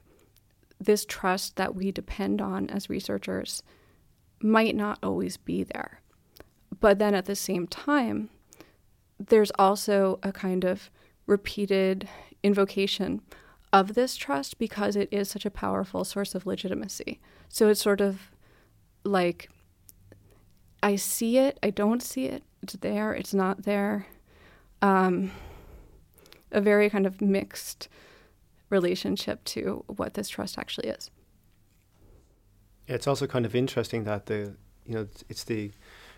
this 0.81 1.05
trust 1.05 1.57
that 1.57 1.75
we 1.75 1.93
depend 1.93 2.41
on 2.41 2.69
as 2.69 2.91
researchers 2.91 3.63
might 4.41 4.75
not 4.75 4.99
always 5.03 5.37
be 5.37 5.63
there. 5.63 6.02
But 6.83 6.99
then 6.99 7.15
at 7.15 7.27
the 7.27 7.37
same 7.37 7.69
time, 7.69 8.29
there's 9.19 9.53
also 9.57 10.19
a 10.25 10.33
kind 10.33 10.65
of 10.65 10.91
repeated 11.29 12.09
invocation 12.43 13.23
of 13.73 13.95
this 13.95 14.17
trust 14.17 14.59
because 14.59 14.97
it 14.97 15.09
is 15.13 15.31
such 15.31 15.47
a 15.47 15.51
powerful 15.51 16.05
source 16.05 16.35
of 16.35 16.45
legitimacy. 16.45 17.21
So 17.49 17.69
it's 17.69 17.81
sort 17.81 18.01
of 18.01 18.33
like 19.05 19.49
I 20.83 20.97
see 20.97 21.39
it, 21.39 21.57
I 21.63 21.71
don't 21.71 22.03
see 22.03 22.27
it, 22.27 22.43
it's 22.63 22.75
there, 22.75 23.15
it's 23.15 23.33
not 23.33 23.63
there. 23.63 24.07
Um, 24.83 25.31
a 26.51 26.61
very 26.61 26.91
kind 26.91 27.07
of 27.07 27.21
mixed 27.21 27.89
relationship 28.71 29.45
to 29.45 29.85
what 29.87 30.15
this 30.15 30.29
trust 30.29 30.59
actually 30.59 30.89
is. 30.89 31.13
It's 32.89 33.07
also 33.07 33.29
kind 33.29 33.47
of 33.47 33.55
interesting 33.55 34.03
that 34.03 34.27
the 34.27 34.57
you 34.85 34.95
know 34.97 35.07
it's 35.29 35.45
the 35.45 35.71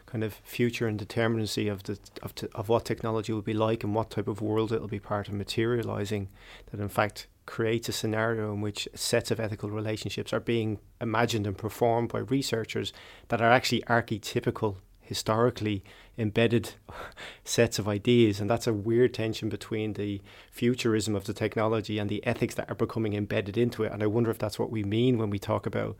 kind 0.06 0.22
of 0.22 0.34
future 0.44 0.86
and 0.86 0.98
determinacy 0.98 1.70
of 1.70 1.82
the 1.84 1.98
of, 2.22 2.34
t- 2.34 2.48
of 2.54 2.68
what 2.68 2.84
technology 2.84 3.32
will 3.32 3.42
be 3.42 3.54
like 3.54 3.82
and 3.82 3.94
what 3.94 4.10
type 4.10 4.28
of 4.28 4.40
world 4.40 4.72
it'll 4.72 4.88
be 4.88 4.98
part 4.98 5.28
of 5.28 5.34
materializing 5.34 6.28
that 6.70 6.80
in 6.80 6.88
fact 6.88 7.26
creates 7.46 7.88
a 7.88 7.92
scenario 7.92 8.52
in 8.52 8.60
which 8.60 8.88
sets 8.94 9.30
of 9.30 9.38
ethical 9.38 9.70
relationships 9.70 10.32
are 10.32 10.40
being 10.40 10.78
imagined 11.00 11.46
and 11.46 11.58
performed 11.58 12.08
by 12.08 12.18
researchers 12.18 12.92
that 13.28 13.42
are 13.42 13.50
actually 13.50 13.82
archetypical 13.82 14.76
historically 15.04 15.84
embedded 16.16 16.72
sets 17.44 17.78
of 17.78 17.86
ideas. 17.86 18.40
And 18.40 18.48
that's 18.48 18.66
a 18.66 18.72
weird 18.72 19.12
tension 19.12 19.48
between 19.48 19.92
the 19.92 20.22
futurism 20.50 21.14
of 21.14 21.24
the 21.24 21.34
technology 21.34 21.98
and 21.98 22.08
the 22.08 22.26
ethics 22.26 22.54
that 22.54 22.70
are 22.70 22.74
becoming 22.74 23.12
embedded 23.12 23.58
into 23.58 23.84
it. 23.84 23.92
And 23.92 24.02
i 24.02 24.06
wonder 24.06 24.30
if 24.30 24.38
that's 24.38 24.58
what 24.58 24.70
we 24.70 24.82
mean 24.82 25.18
when 25.18 25.30
we 25.30 25.38
talk 25.38 25.66
about 25.66 25.96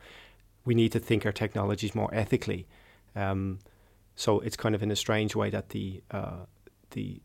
we 0.65 0.75
need 0.75 0.93
to 0.93 0.99
think 0.99 1.27
our 1.27 1.33
technologies 1.33 1.95
more 1.95 2.09
ethically. 2.13 2.67
Um, 3.15 3.59
so 4.17 4.41
it's 4.41 4.57
kind 4.57 4.75
of 4.75 4.83
in 4.83 4.91
a 4.91 4.97
strange 4.97 5.35
way 5.35 5.51
that 5.51 5.71
the 5.71 6.03
uh, 6.11 6.47
the 6.91 7.21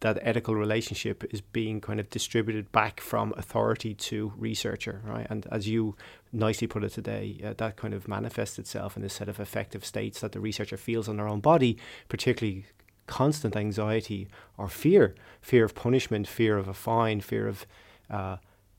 that 0.00 0.18
ethical 0.22 0.54
relationship 0.54 1.24
is 1.32 1.40
being 1.40 1.80
kind 1.80 1.98
of 1.98 2.08
distributed 2.08 2.70
back 2.70 3.00
from 3.00 3.34
authority 3.36 3.94
to 3.94 4.32
researcher, 4.36 5.02
right? 5.04 5.26
And 5.28 5.46
as 5.50 5.66
you 5.66 5.96
nicely 6.32 6.68
put 6.68 6.84
it 6.84 6.90
today, 6.90 7.40
uh, 7.44 7.54
that 7.56 7.76
kind 7.76 7.92
of 7.92 8.06
manifests 8.06 8.60
itself 8.60 8.96
in 8.96 9.02
a 9.02 9.08
set 9.08 9.28
of 9.28 9.40
affective 9.40 9.84
states 9.84 10.20
that 10.20 10.32
the 10.32 10.40
researcher 10.40 10.76
feels 10.76 11.08
on 11.08 11.16
their 11.16 11.28
own 11.28 11.40
body, 11.40 11.78
particularly 12.08 12.66
constant 13.06 13.56
anxiety 13.56 14.28
or 14.56 14.68
fear, 14.68 15.16
fear 15.40 15.64
of 15.64 15.74
punishment, 15.74 16.28
fear 16.28 16.56
of 16.58 16.68
a 16.68 16.74
fine, 16.74 17.20
fear 17.20 17.48
of 17.48 17.66
uh, 18.08 18.36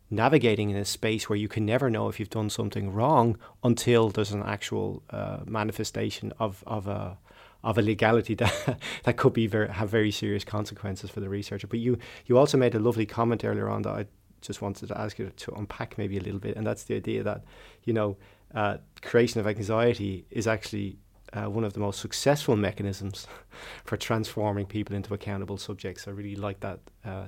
navigating 0.10 0.70
in 0.70 0.76
a 0.76 0.86
space 0.86 1.30
where 1.30 1.38
you 1.38 1.48
can 1.48 1.66
never 1.66 1.90
know 1.90 2.10
if 2.10 2.20
you've 2.20 2.30
done 2.30 2.50
something 2.50 2.92
wrong 2.92 3.38
until 3.64 4.10
there's 4.10 4.32
an 4.32 4.44
actual 4.44 5.04
uh, 5.12 5.40
manifestation 5.46 6.34
of, 6.40 6.64
of 6.66 6.88
a 6.88 7.18
of 7.62 7.78
a 7.78 7.82
legality 7.82 8.34
that 8.36 8.80
that 9.04 9.18
could 9.18 9.34
be 9.34 9.48
very, 9.48 9.68
have 9.70 9.90
very 9.90 10.12
serious 10.12 10.44
consequences 10.44 11.10
for 11.10 11.20
the 11.20 11.30
researcher. 11.30 11.68
But 11.68 11.80
you 11.80 11.98
you 12.26 12.38
also 12.38 12.58
made 12.58 12.76
a 12.76 12.80
lovely 12.80 13.06
comment 13.06 13.44
earlier 13.44 13.70
on 13.70 13.82
that 13.84 13.92
I 13.92 14.06
just 14.42 14.62
wanted 14.62 14.88
to 14.88 14.98
ask 14.98 15.20
you 15.20 15.32
to 15.36 15.52
unpack 15.54 15.98
maybe 15.98 16.18
a 16.18 16.22
little 16.22 16.40
bit, 16.40 16.56
and 16.56 16.66
that's 16.66 16.84
the 16.84 16.96
idea 16.96 17.24
that 17.24 17.44
you 17.84 17.94
know 17.94 18.18
uh, 18.54 18.78
creation 19.02 19.40
of 19.40 19.48
anxiety 19.48 20.26
is 20.32 20.48
actually 20.48 20.98
uh, 21.34 21.50
one 21.50 21.64
of 21.64 21.74
the 21.74 21.80
most 21.80 22.00
successful 22.00 22.56
mechanisms 22.56 23.28
for 23.84 23.98
transforming 23.98 24.66
people 24.66 24.96
into 24.96 25.14
accountable 25.14 25.58
subjects. 25.58 26.08
I 26.08 26.12
really 26.12 26.36
like 26.36 26.62
that. 26.62 26.80
Uh, 27.06 27.26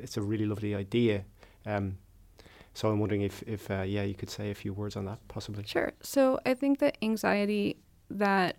it's 0.00 0.16
a 0.16 0.22
really 0.22 0.46
lovely 0.46 0.74
idea. 0.74 1.24
Um, 1.64 1.98
so 2.76 2.90
I'm 2.90 2.98
wondering 2.98 3.22
if, 3.22 3.42
if 3.46 3.70
uh, 3.70 3.84
yeah, 3.86 4.02
you 4.02 4.12
could 4.12 4.28
say 4.28 4.50
a 4.50 4.54
few 4.54 4.74
words 4.74 4.96
on 4.96 5.06
that, 5.06 5.26
possibly. 5.28 5.64
Sure. 5.64 5.92
So 6.02 6.38
I 6.44 6.52
think 6.52 6.78
the 6.78 6.92
anxiety 7.02 7.78
that 8.10 8.58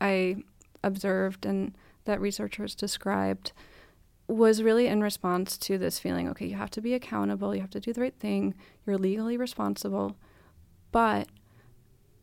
I 0.00 0.36
observed 0.82 1.44
and 1.44 1.76
that 2.06 2.18
researchers 2.18 2.74
described 2.74 3.52
was 4.26 4.62
really 4.62 4.86
in 4.86 5.02
response 5.02 5.58
to 5.58 5.76
this 5.76 5.98
feeling 5.98 6.30
okay, 6.30 6.46
you 6.46 6.54
have 6.54 6.70
to 6.70 6.80
be 6.80 6.94
accountable, 6.94 7.54
you 7.54 7.60
have 7.60 7.68
to 7.68 7.80
do 7.80 7.92
the 7.92 8.00
right 8.00 8.18
thing, 8.18 8.54
you're 8.86 8.96
legally 8.96 9.36
responsible, 9.36 10.16
but 10.90 11.28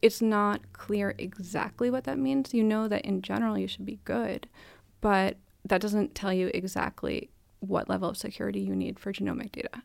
it's 0.01 0.23
not 0.23 0.73
clear 0.73 1.13
exactly 1.19 1.91
what 1.91 2.05
that 2.05 2.17
means. 2.17 2.55
You 2.55 2.63
know 2.63 2.87
that 2.87 3.05
in 3.05 3.21
general 3.21 3.55
you 3.55 3.67
should 3.67 3.85
be 3.85 3.99
good, 4.03 4.47
but 4.99 5.37
that 5.63 5.79
doesn't 5.79 6.15
tell 6.15 6.33
you 6.33 6.49
exactly 6.55 7.29
what 7.59 7.87
level 7.87 8.09
of 8.09 8.17
security 8.17 8.61
you 8.61 8.75
need 8.75 8.99
for 8.99 9.13
genomic 9.13 9.51
data. 9.51 9.83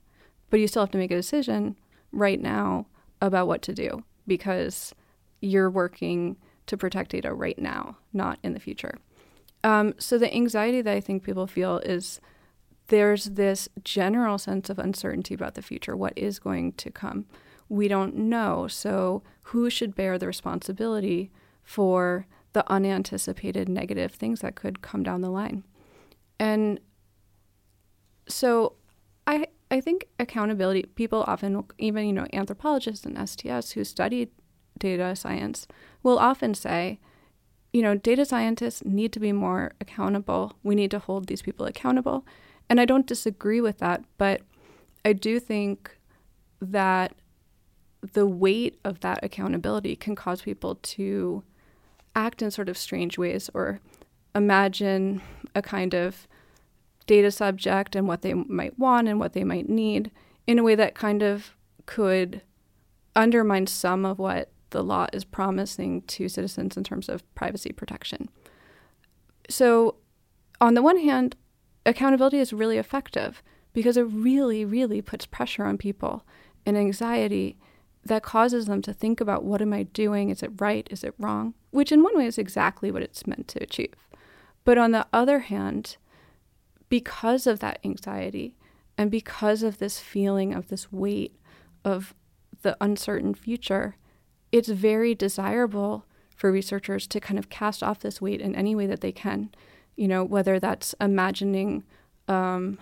But 0.50 0.60
you 0.60 0.66
still 0.66 0.82
have 0.82 0.90
to 0.90 0.98
make 0.98 1.10
a 1.10 1.16
decision 1.16 1.76
right 2.12 2.40
now 2.40 2.86
about 3.20 3.46
what 3.46 3.62
to 3.62 3.72
do 3.72 4.04
because 4.26 4.94
you're 5.40 5.70
working 5.70 6.36
to 6.66 6.76
protect 6.76 7.12
data 7.12 7.32
right 7.32 7.58
now, 7.58 7.96
not 8.12 8.38
in 8.42 8.52
the 8.52 8.60
future. 8.60 8.98
Um, 9.62 9.94
so 9.98 10.18
the 10.18 10.32
anxiety 10.32 10.82
that 10.82 10.94
I 10.94 11.00
think 11.00 11.22
people 11.22 11.46
feel 11.46 11.78
is 11.78 12.20
there's 12.88 13.26
this 13.26 13.68
general 13.84 14.38
sense 14.38 14.70
of 14.70 14.78
uncertainty 14.78 15.34
about 15.34 15.54
the 15.54 15.62
future. 15.62 15.96
What 15.96 16.12
is 16.16 16.38
going 16.38 16.72
to 16.74 16.90
come? 16.90 17.26
We 17.68 17.86
don't 17.86 18.16
know. 18.16 18.66
So 18.68 19.22
who 19.44 19.70
should 19.70 19.94
bear 19.94 20.18
the 20.18 20.26
responsibility 20.26 21.30
for 21.62 22.26
the 22.52 22.68
unanticipated 22.70 23.68
negative 23.68 24.12
things 24.12 24.40
that 24.40 24.56
could 24.56 24.82
come 24.82 25.02
down 25.02 25.20
the 25.20 25.30
line? 25.30 25.64
And 26.38 26.80
so 28.26 28.74
I 29.26 29.46
I 29.70 29.80
think 29.80 30.06
accountability 30.18 30.82
people 30.94 31.24
often 31.26 31.64
even 31.78 32.06
you 32.06 32.12
know 32.12 32.26
anthropologists 32.32 33.06
and 33.06 33.16
STS 33.28 33.72
who 33.72 33.84
study 33.84 34.30
data 34.78 35.14
science 35.14 35.66
will 36.02 36.18
often 36.18 36.54
say 36.54 36.98
you 37.72 37.82
know, 37.82 37.94
data 37.94 38.24
scientists 38.24 38.84
need 38.84 39.12
to 39.12 39.20
be 39.20 39.32
more 39.32 39.72
accountable. 39.80 40.54
We 40.62 40.74
need 40.74 40.90
to 40.90 40.98
hold 40.98 41.26
these 41.26 41.42
people 41.42 41.66
accountable. 41.66 42.26
And 42.68 42.80
I 42.80 42.84
don't 42.84 43.06
disagree 43.06 43.60
with 43.60 43.78
that, 43.78 44.04
but 44.18 44.42
I 45.04 45.12
do 45.12 45.38
think 45.38 45.96
that 46.60 47.14
the 48.12 48.26
weight 48.26 48.78
of 48.84 49.00
that 49.00 49.20
accountability 49.22 49.94
can 49.94 50.14
cause 50.16 50.42
people 50.42 50.76
to 50.76 51.42
act 52.16 52.42
in 52.42 52.50
sort 52.50 52.68
of 52.68 52.76
strange 52.76 53.18
ways 53.18 53.50
or 53.54 53.80
imagine 54.34 55.20
a 55.54 55.62
kind 55.62 55.94
of 55.94 56.26
data 57.10 57.32
subject 57.32 57.96
and 57.96 58.06
what 58.06 58.22
they 58.22 58.32
might 58.34 58.78
want 58.78 59.08
and 59.08 59.18
what 59.18 59.32
they 59.32 59.42
might 59.42 59.68
need 59.68 60.12
in 60.46 60.60
a 60.60 60.62
way 60.62 60.76
that 60.76 60.94
kind 60.94 61.24
of 61.24 61.56
could 61.84 62.40
undermine 63.16 63.66
some 63.66 64.04
of 64.04 64.20
what 64.20 64.52
the 64.70 64.80
law 64.80 65.08
is 65.12 65.24
promising 65.24 66.02
to 66.02 66.28
citizens 66.28 66.76
in 66.76 66.84
terms 66.84 67.08
of 67.08 67.34
privacy 67.34 67.72
protection. 67.72 68.28
So, 69.48 69.96
on 70.60 70.74
the 70.74 70.82
one 70.82 70.98
hand, 70.98 71.34
accountability 71.84 72.38
is 72.38 72.52
really 72.52 72.78
effective 72.78 73.42
because 73.72 73.96
it 73.96 74.02
really, 74.02 74.64
really 74.64 75.02
puts 75.02 75.26
pressure 75.26 75.64
on 75.64 75.78
people 75.78 76.24
and 76.64 76.78
anxiety 76.78 77.58
that 78.04 78.22
causes 78.22 78.66
them 78.66 78.82
to 78.82 78.94
think 78.94 79.20
about 79.20 79.42
what 79.42 79.60
am 79.60 79.72
I 79.72 79.82
doing? 79.82 80.30
Is 80.30 80.44
it 80.44 80.52
right? 80.60 80.86
Is 80.92 81.02
it 81.02 81.14
wrong? 81.18 81.54
Which, 81.72 81.90
in 81.90 82.04
one 82.04 82.16
way, 82.16 82.26
is 82.26 82.38
exactly 82.38 82.92
what 82.92 83.02
it's 83.02 83.26
meant 83.26 83.48
to 83.48 83.60
achieve. 83.60 83.94
But 84.64 84.78
on 84.78 84.92
the 84.92 85.08
other 85.12 85.40
hand, 85.40 85.96
because 86.90 87.46
of 87.46 87.60
that 87.60 87.78
anxiety 87.82 88.54
and 88.98 89.10
because 89.10 89.62
of 89.62 89.78
this 89.78 89.98
feeling 89.98 90.52
of 90.52 90.68
this 90.68 90.92
weight 90.92 91.34
of 91.82 92.14
the 92.60 92.76
uncertain 92.82 93.32
future, 93.34 93.96
it's 94.52 94.68
very 94.68 95.14
desirable 95.14 96.04
for 96.36 96.52
researchers 96.52 97.06
to 97.06 97.20
kind 97.20 97.38
of 97.38 97.48
cast 97.48 97.82
off 97.82 98.00
this 98.00 98.20
weight 98.20 98.42
in 98.42 98.54
any 98.54 98.74
way 98.74 98.86
that 98.86 99.00
they 99.00 99.12
can. 99.12 99.50
You 99.96 100.08
know, 100.08 100.24
whether 100.24 100.58
that's 100.58 100.94
imagining 101.00 101.84
um, 102.28 102.78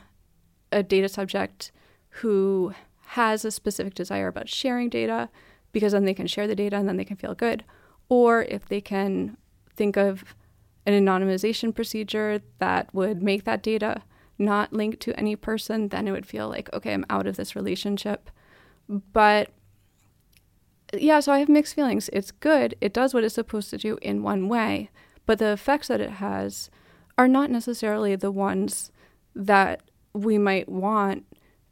a 0.73 0.83
data 0.83 1.09
subject 1.09 1.71
who 2.09 2.75
has 3.09 3.45
a 3.45 3.51
specific 3.51 3.95
desire 3.95 4.29
about 4.29 4.49
sharing 4.49 4.89
data 4.89 5.29
because 5.73 5.93
then 5.93 6.05
they 6.05 6.15
can 6.15 6.27
share 6.27 6.47
the 6.47 6.57
data 6.57 6.77
and 6.77 6.89
then 6.89 6.97
they 6.97 7.05
can 7.05 7.17
feel 7.17 7.35
good, 7.35 7.63
or 8.09 8.43
if 8.45 8.67
they 8.67 8.81
can 8.81 9.37
think 9.77 9.97
of 9.97 10.25
an 10.89 11.05
anonymization 11.05 11.75
procedure 11.75 12.41
that 12.59 12.93
would 12.95 13.23
make 13.23 13.45
that 13.45 13.63
data 13.63 14.03
not 14.39 14.73
linked 14.73 15.01
to 15.01 15.19
any 15.19 15.37
person, 15.37 15.89
then 15.89 16.09
it 16.09 16.13
would 16.13 16.27
feel 16.27 16.49
like, 16.49 16.73
okay, 16.73 16.95
I'm 16.95 17.05
out 17.11 17.27
of 17.27 17.37
this 17.37 17.55
relationship. 17.55 18.31
But 18.89 19.51
yeah, 20.95 21.21
so 21.21 21.33
I 21.33 21.41
have 21.41 21.49
mixed 21.49 21.75
feelings. 21.75 22.09
It's 22.13 22.31
good. 22.31 22.75
It 22.81 22.95
does 22.95 23.13
what 23.13 23.25
it's 23.25 23.35
supposed 23.35 23.71
to 23.71 23.79
do 23.79 23.99
in 24.01 24.23
one 24.23 24.49
way, 24.49 24.91
but 25.27 25.39
the 25.39 25.53
effects 25.53 25.89
that 25.89 26.01
it 26.01 26.13
has 26.13 26.71
are 27.19 27.29
not 27.29 27.51
necessarily 27.51 28.17
the 28.17 28.31
ones 28.31 28.91
that 29.35 29.83
we 30.15 30.39
might 30.39 30.69
want 30.69 31.27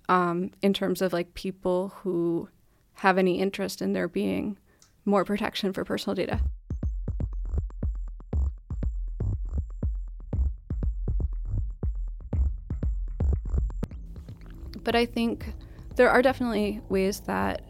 um, 0.08 0.50
in 0.60 0.74
terms 0.74 1.00
of 1.00 1.12
like 1.12 1.34
people 1.34 1.94
who 2.02 2.48
have 2.94 3.16
any 3.16 3.38
interest 3.38 3.80
in 3.80 3.92
there 3.92 4.08
being 4.08 4.58
more 5.04 5.24
protection 5.24 5.72
for 5.72 5.84
personal 5.84 6.14
data. 6.14 6.40
But 14.86 14.94
I 14.94 15.04
think 15.04 15.52
there 15.96 16.08
are 16.08 16.22
definitely 16.22 16.80
ways 16.88 17.18
that 17.22 17.62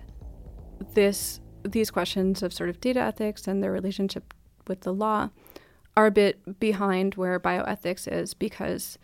this 0.92 1.40
these 1.62 1.90
questions 1.90 2.42
of 2.42 2.52
sort 2.52 2.68
of 2.68 2.78
data 2.78 3.00
ethics 3.00 3.48
and 3.48 3.62
their 3.62 3.72
relationship 3.72 4.34
with 4.68 4.82
the 4.82 4.92
law 4.92 5.30
are 5.96 6.04
a 6.04 6.10
bit 6.10 6.60
behind 6.60 7.14
where 7.14 7.40
bioethics 7.40 8.06
is 8.06 8.34
because 8.34 8.98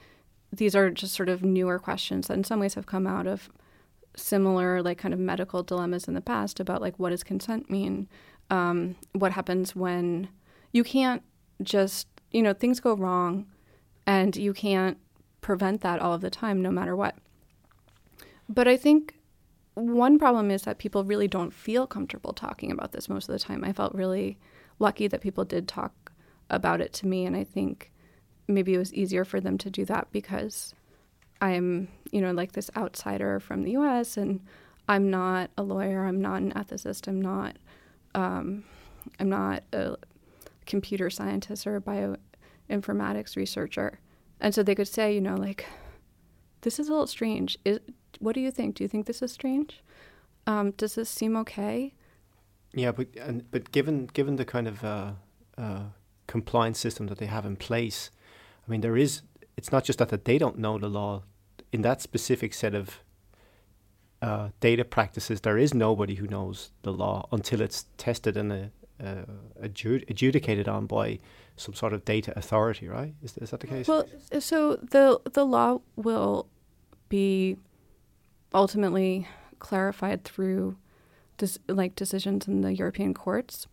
these 0.53 0.77
are 0.77 0.90
just 0.90 1.14
sort 1.14 1.31
of 1.31 1.42
newer 1.42 1.79
questions 1.79 2.29
that 2.29 2.35
in 2.35 2.44
some 2.44 2.61
ways 2.61 2.75
have 2.75 2.85
come 2.85 3.07
out 3.07 3.27
of 3.27 3.48
similar 4.14 4.83
like 4.83 4.98
kind 4.98 5.14
of 5.14 5.18
medical 5.18 5.62
dilemmas 5.62 6.07
in 6.07 6.12
the 6.12 6.20
past 6.20 6.61
about 6.61 6.83
like 6.83 6.98
what 6.98 7.09
does 7.09 7.25
consent 7.25 7.70
mean? 7.70 8.11
Um, 8.51 8.94
what 9.12 9.33
happens 9.33 9.75
when 9.75 10.29
you 10.70 10.85
can't 10.85 11.22
just 11.62 12.09
you 12.31 12.42
know 12.42 12.53
things 12.53 12.79
go 12.79 12.92
wrong 12.94 13.46
and 14.07 14.37
you 14.37 14.53
can't 14.53 14.98
prevent 15.40 15.81
that 15.81 15.98
all 15.98 16.12
of 16.12 16.20
the 16.20 16.29
time 16.29 16.61
no 16.61 16.70
matter 16.70 16.94
what 16.94 17.16
but 18.48 18.68
i 18.68 18.76
think 18.76 19.14
one 19.74 20.18
problem 20.18 20.50
is 20.50 20.62
that 20.62 20.78
people 20.78 21.05
really 21.05 21.28
don't 21.28 21.52
feel 21.52 21.87
comfortable 21.87 22.33
talking 22.33 22.70
about 22.70 22.92
this 22.92 23.09
most 23.09 23.28
of 23.28 23.33
the 23.33 23.38
time. 23.38 23.64
I 23.64 23.72
felt 23.72 23.94
really 23.94 24.38
lucky 24.78 25.09
that 25.09 25.20
people 25.20 25.44
did 25.44 25.66
talk 25.66 26.12
about 26.50 26.81
it 26.81 26.92
to 26.94 27.07
me, 27.07 27.24
and 27.24 27.35
I 27.37 27.44
think 27.44 27.90
maybe 28.48 28.74
it 28.74 28.78
was 28.78 28.92
easier 28.92 29.24
for 29.24 29.40
them 29.40 29.57
to 29.59 29.70
do 29.70 29.85
that 29.87 30.09
because 30.12 30.74
I'm, 31.40 31.88
you 32.11 32.20
know, 32.20 32.33
like 32.33 32.52
this 32.52 32.70
outsider 32.76 33.40
from 33.40 33.62
the 33.62 33.72
U.S. 33.72 34.16
and 34.16 34.40
I'm 34.88 35.11
not 35.11 35.50
a 35.57 35.62
lawyer. 35.62 36.05
I'm 36.05 36.20
not 36.20 36.42
an 36.42 36.52
ethicist. 36.52 37.09
I'm 37.09 37.20
not. 37.20 37.57
Um, 38.14 38.64
I'm 39.18 39.31
not 39.31 39.62
a 39.72 39.96
computer 40.66 41.09
scientist 41.09 41.66
or 41.66 41.76
a 41.76 41.81
bioinformatics 41.81 43.37
researcher, 43.37 44.00
and 44.38 44.55
so 44.55 44.62
they 44.62 44.74
could 44.74 44.88
say, 44.88 45.14
you 45.14 45.20
know, 45.22 45.37
like, 45.37 45.64
this 46.61 46.78
is 46.78 46.88
a 46.88 46.90
little 46.90 47.07
strange. 47.07 47.57
Is, 47.64 47.78
what 48.20 48.35
do 48.35 48.40
you 48.40 48.51
think? 48.51 48.77
Do 48.77 48.85
you 48.85 48.88
think 48.88 49.07
this 49.07 49.22
is 49.22 49.33
strange? 49.33 49.83
Um, 50.46 50.72
does 50.72 50.94
this 50.94 51.09
seem 51.09 51.37
okay? 51.37 51.94
Yeah, 52.72 52.92
but 52.92 53.09
and 53.20 53.51
but 53.51 53.72
given 53.72 54.07
given 54.12 54.37
the 54.37 54.44
kind 54.44 54.66
of 54.66 54.85
uh, 54.85 55.12
uh, 55.59 55.83
compliance 56.27 56.79
system 56.79 57.07
that 57.09 57.18
they 57.18 57.27
have 57.27 57.44
in 57.44 57.57
place, 57.57 58.11
I 58.66 58.70
mean, 58.70 58.81
there 58.81 58.96
is. 58.96 59.22
It's 59.57 59.70
not 59.70 59.85
just 59.85 59.98
that 59.98 60.09
that 60.09 60.25
they 60.25 60.38
don't 60.38 60.59
know 60.59 60.79
the 60.79 60.88
law. 60.88 61.22
In 61.72 61.83
that 61.83 62.01
specific 62.03 62.55
set 62.55 62.75
of 62.75 63.01
uh, 64.22 64.48
data 64.61 64.85
practices, 64.85 65.40
there 65.42 65.59
is 65.59 65.75
nobody 65.75 66.14
who 66.14 66.27
knows 66.27 66.70
the 66.83 66.92
law 66.92 67.29
until 67.33 67.61
it's 67.61 67.87
tested 67.96 68.37
and 68.37 68.53
uh, 68.53 69.05
uh, 69.05 69.25
adjudicated 69.61 70.68
on 70.68 70.87
by 70.87 71.18
some 71.57 71.75
sort 71.75 71.92
of 71.92 72.05
data 72.05 72.33
authority, 72.37 72.88
right? 72.88 73.14
Is, 73.22 73.37
is 73.38 73.51
that 73.51 73.61
the 73.61 73.66
case? 73.66 73.88
Well, 73.88 74.07
so 74.38 74.77
the 74.77 75.20
the 75.33 75.44
law 75.44 75.81
will 75.96 76.46
be 77.09 77.57
ultimately 78.54 79.26
clarified 79.58 80.24
through 80.24 80.76
dis- 81.38 81.58
like 81.68 81.94
decisions 81.94 82.46
in 82.48 82.60
the 82.60 82.74
European 82.74 83.14
courts. 83.14 83.66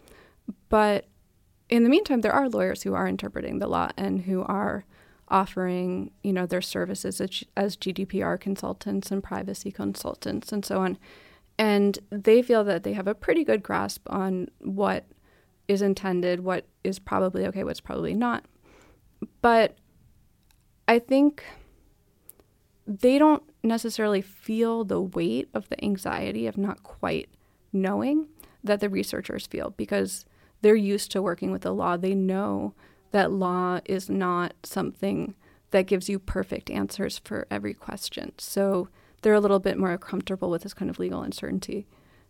But 0.70 1.06
in 1.70 1.84
the 1.84 1.90
meantime, 1.90 2.22
there 2.22 2.34
are 2.34 2.50
lawyers 2.50 2.84
who 2.84 2.94
are 2.94 3.08
interpreting 3.08 3.60
the 3.60 3.68
law 3.68 3.90
and 3.98 4.22
who 4.22 4.44
are 4.44 4.86
offering, 5.28 6.12
you 6.24 6.34
know, 6.34 6.46
their 6.46 6.62
services 6.62 7.22
as, 7.22 7.44
as 7.56 7.78
GDPR 7.78 8.40
consultants 8.40 9.12
and 9.12 9.24
privacy 9.24 9.72
consultants 9.72 10.52
and 10.52 10.66
so 10.66 10.80
on. 10.82 10.98
And 11.58 12.00
they 12.10 12.42
feel 12.42 12.64
that 12.64 12.84
they 12.84 12.94
have 12.94 13.08
a 13.08 13.14
pretty 13.14 13.44
good 13.44 13.62
grasp 13.62 14.02
on 14.10 14.50
what 14.60 15.06
is 15.68 15.82
intended, 15.82 16.40
what 16.40 16.66
is 16.84 16.98
probably 16.98 17.46
okay, 17.46 17.64
what's 17.64 17.82
probably 17.82 18.16
not. 18.16 18.46
But 19.42 19.78
I 20.88 20.98
think 20.98 21.44
they 22.88 23.20
don't 23.20 23.44
necessarily 23.64 24.22
feel 24.22 24.84
the 24.84 25.02
weight 25.02 25.50
of 25.54 25.70
the 25.70 25.84
anxiety 25.84 26.48
of 26.48 26.58
not 26.58 26.84
quite 26.84 27.30
knowing 27.74 28.28
that 28.64 28.80
the 28.80 28.90
researchers 28.90 29.48
feel 29.48 29.74
because 29.78 30.26
they're 30.62 30.76
used 30.76 31.12
to 31.12 31.22
working 31.22 31.52
with 31.52 31.62
the 31.62 31.74
law. 31.74 31.98
They 31.98 32.16
know 32.16 32.74
that 33.12 33.32
law 33.32 33.80
is 33.86 34.10
not 34.10 34.54
something 34.64 35.36
that 35.72 35.88
gives 35.88 36.10
you 36.10 36.20
perfect 36.20 36.70
answers 36.70 37.20
for 37.20 37.48
every 37.52 37.74
question. 37.74 38.32
So 38.38 38.90
they're 39.22 39.34
a 39.34 39.40
little 39.40 39.60
bit 39.60 39.78
more 39.78 39.98
comfortable 39.98 40.50
with 40.50 40.64
this 40.64 40.74
kind 40.74 40.90
of 40.90 41.00
legal 41.00 41.22
uncertainty. 41.22 41.88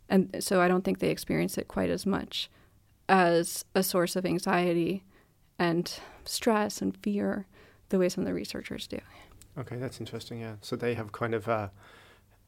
And 0.09 0.43
so 0.43 0.61
I 0.61 0.67
don't 0.67 0.83
think 0.83 0.99
they 0.99 1.09
experience 1.09 1.57
it 1.57 1.67
quite 1.67 1.89
as 1.89 2.05
much 2.05 2.49
as 3.07 3.65
a 3.75 3.83
source 3.83 4.15
of 4.15 4.25
anxiety 4.25 5.03
and 5.57 5.99
stress 6.25 6.81
and 6.81 6.97
fear 6.97 7.47
the 7.89 7.99
way 7.99 8.09
some 8.09 8.23
of 8.23 8.27
the 8.27 8.33
researchers 8.33 8.87
do. 8.87 8.99
Okay, 9.59 9.75
that's 9.75 9.99
interesting. 9.99 10.39
Yeah. 10.39 10.55
So 10.61 10.75
they 10.75 10.93
have 10.93 11.11
kind 11.11 11.33
of 11.33 11.47
uh, 11.49 11.69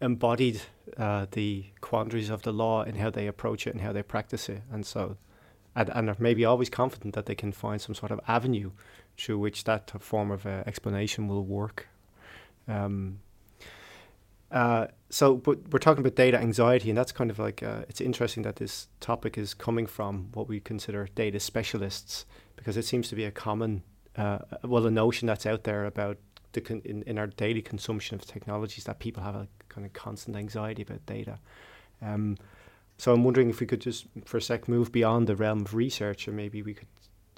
embodied 0.01 0.61
uh, 0.97 1.25
the 1.31 1.65
quandaries 1.81 2.29
of 2.29 2.43
the 2.43 2.53
law 2.53 2.83
in 2.83 2.95
how 2.95 3.09
they 3.09 3.27
approach 3.27 3.67
it 3.67 3.73
and 3.73 3.81
how 3.81 3.91
they 3.91 4.03
practice 4.03 4.47
it. 4.47 4.61
And 4.71 4.85
so, 4.85 5.17
and, 5.75 5.89
and 5.89 6.09
are 6.09 6.15
maybe 6.19 6.45
always 6.45 6.69
confident 6.69 7.13
that 7.15 7.25
they 7.25 7.35
can 7.35 7.51
find 7.51 7.81
some 7.81 7.95
sort 7.95 8.11
of 8.11 8.19
avenue 8.27 8.71
through 9.17 9.39
which 9.39 9.65
that 9.65 9.91
form 10.01 10.31
of 10.31 10.45
uh, 10.45 10.63
explanation 10.65 11.27
will 11.27 11.43
work. 11.43 11.87
Um, 12.67 13.19
uh, 14.49 14.87
so, 15.09 15.35
but 15.35 15.71
we're 15.71 15.79
talking 15.79 16.01
about 16.01 16.15
data 16.15 16.37
anxiety, 16.37 16.89
and 16.89 16.97
that's 16.97 17.11
kind 17.11 17.29
of 17.29 17.39
like 17.39 17.63
uh, 17.63 17.83
it's 17.89 18.01
interesting 18.01 18.43
that 18.43 18.57
this 18.57 18.87
topic 18.99 19.37
is 19.37 19.53
coming 19.53 19.85
from 19.85 20.29
what 20.33 20.47
we 20.47 20.59
consider 20.59 21.07
data 21.15 21.39
specialists, 21.39 22.25
because 22.55 22.77
it 22.77 22.83
seems 22.83 23.07
to 23.09 23.15
be 23.15 23.23
a 23.23 23.31
common, 23.31 23.83
uh, 24.17 24.39
well, 24.63 24.85
a 24.85 24.91
notion 24.91 25.25
that's 25.27 25.45
out 25.45 25.63
there 25.63 25.85
about 25.85 26.17
the 26.53 26.61
con- 26.61 26.81
in, 26.85 27.03
in 27.03 27.17
our 27.17 27.27
daily 27.27 27.61
consumption 27.61 28.15
of 28.15 28.25
technologies 28.25 28.83
that 28.85 28.99
people 28.99 29.23
have 29.23 29.35
a 29.35 29.47
kind 29.69 29.85
of 29.85 29.93
constant 29.93 30.35
anxiety 30.35 30.81
about 30.81 31.05
data. 31.05 31.39
Um, 32.01 32.37
so 32.97 33.13
I'm 33.13 33.23
wondering 33.23 33.49
if 33.49 33.59
we 33.59 33.67
could 33.67 33.81
just 33.81 34.05
for 34.25 34.37
a 34.37 34.41
sec 34.41 34.67
move 34.67 34.91
beyond 34.91 35.27
the 35.27 35.35
realm 35.35 35.61
of 35.61 35.73
research, 35.73 36.27
or 36.27 36.31
maybe 36.31 36.61
we 36.61 36.73
could, 36.73 36.87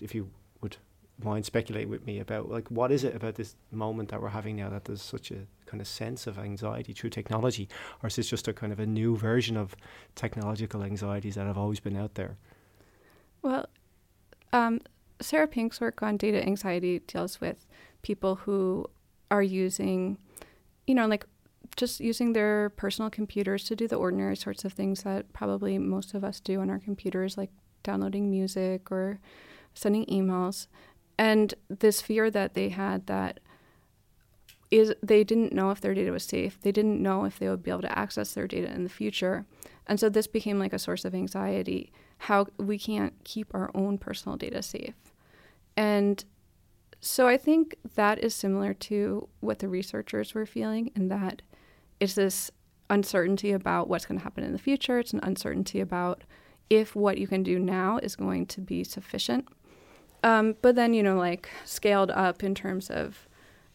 if 0.02 0.13
you 0.13 0.30
would 0.62 0.78
mind 1.23 1.45
speculating 1.45 1.89
with 1.89 2.06
me 2.06 2.19
about 2.19 2.49
like 2.49 2.69
what 2.69 2.91
is 2.91 3.04
it 3.04 3.15
about 3.15 3.36
this 3.36 3.56
moment 3.71 4.10
that 4.10 4.21
we're 4.21 4.30
having 4.30 4.56
now 4.56 4.69
that 4.69 4.86
there's 4.86 5.02
such 5.02 5.32
a 5.32 5.45
kind 5.65 5.80
of 5.80 5.88
sense 5.88 6.28
of 6.28 6.38
anxiety 6.38 6.93
through 6.93 7.10
technology, 7.10 7.69
or 8.02 8.08
is 8.08 8.15
this 8.15 8.30
just 8.30 8.47
a 8.47 8.54
kind 8.54 8.73
of 8.73 8.80
a 8.80 8.86
new 8.86 9.15
version 9.15 9.56
of 9.58 9.76
technological 10.15 10.84
anxieties 10.84 11.36
that 11.36 11.47
have 11.47 11.58
always 11.58 11.80
been 11.80 11.95
out 11.95 12.15
there? 12.15 12.38
Well, 13.41 13.67
um, 14.52 14.82
Sarah 15.19 15.47
Pink's 15.47 15.80
work 15.80 16.04
on 16.04 16.17
data 16.17 16.43
anxiety 16.45 16.99
deals 16.99 17.39
with 17.39 17.65
people 18.02 18.36
who 18.36 18.89
are 19.32 19.44
using, 19.44 20.18
you 20.88 20.96
know, 20.96 21.08
like 21.08 21.26
just 21.76 22.00
using 22.00 22.34
their 22.34 22.70
personal 22.72 23.10
computers 23.10 23.64
to 23.66 23.76
do 23.76 23.88
the 23.88 23.96
ordinary 23.96 24.36
sorts 24.36 24.64
of 24.64 24.74
things 24.74 25.04
that 25.04 25.32
probably 25.34 25.78
most 25.78 26.14
of 26.14 26.24
us 26.24 26.40
do 26.40 26.62
on 26.62 26.70
our 26.70 26.80
computers, 26.80 27.38
like 27.38 27.52
downloading 27.82 28.30
music 28.30 28.92
or 28.92 29.20
sending 29.74 30.06
emails. 30.06 30.68
And 31.18 31.54
this 31.70 32.02
fear 32.02 32.30
that 32.32 32.54
they 32.54 32.70
had 32.70 33.08
that 33.08 33.40
is 34.72 34.94
they 35.04 35.24
didn't 35.24 35.54
know 35.54 35.70
if 35.70 35.82
their 35.82 35.94
data 35.94 36.12
was 36.12 36.24
safe. 36.24 36.60
They 36.62 36.72
didn't 36.72 37.02
know 37.02 37.26
if 37.26 37.38
they 37.38 37.48
would 37.48 37.62
be 37.64 37.70
able 37.70 37.82
to 37.84 38.00
access 38.00 38.34
their 38.34 38.48
data 38.48 38.72
in 38.72 38.84
the 38.84 38.90
future. 38.90 39.46
And 39.86 40.00
so 40.00 40.10
this 40.10 40.28
became 40.28 40.58
like 40.58 40.74
a 40.74 40.80
source 40.80 41.06
of 41.06 41.14
anxiety 41.14 41.92
how 42.24 42.48
we 42.58 42.80
can't 42.80 43.14
keep 43.26 43.54
our 43.54 43.70
own 43.76 43.98
personal 43.98 44.38
data 44.38 44.62
safe. 44.62 44.96
And 45.76 46.24
so 47.04 47.28
I 47.28 47.36
think 47.36 47.76
that 47.96 48.20
is 48.20 48.34
similar 48.34 48.74
to 48.76 49.28
what 49.42 49.60
the 49.60 49.68
researchers 49.68 50.34
were 50.34 50.46
feeling 50.46 50.89
in 50.96 51.10
that 51.10 51.42
it's 52.00 52.13
this 52.13 52.50
uncertainty 52.89 53.52
about 53.52 53.89
what's 53.89 54.06
going 54.06 54.18
to 54.18 54.24
happen 54.24 54.44
in 54.44 54.54
the 54.54 54.58
future. 54.60 55.00
It's 55.00 55.12
an 55.12 55.20
uncertainty 55.22 55.82
about 55.82 56.24
if 56.70 56.96
what 56.96 57.18
you 57.18 57.28
can 57.28 57.44
do 57.44 57.60
now 57.60 57.98
is 57.98 58.16
going 58.16 58.46
to 58.48 58.62
be 58.62 58.86
sufficient. 58.86 59.48
Um, 60.24 60.56
but 60.62 60.76
then, 60.76 60.94
you 60.94 61.04
know, 61.04 61.18
like 61.18 61.50
scaled 61.66 62.10
up 62.12 62.42
in 62.42 62.56
terms 62.56 62.89
of 62.89 63.28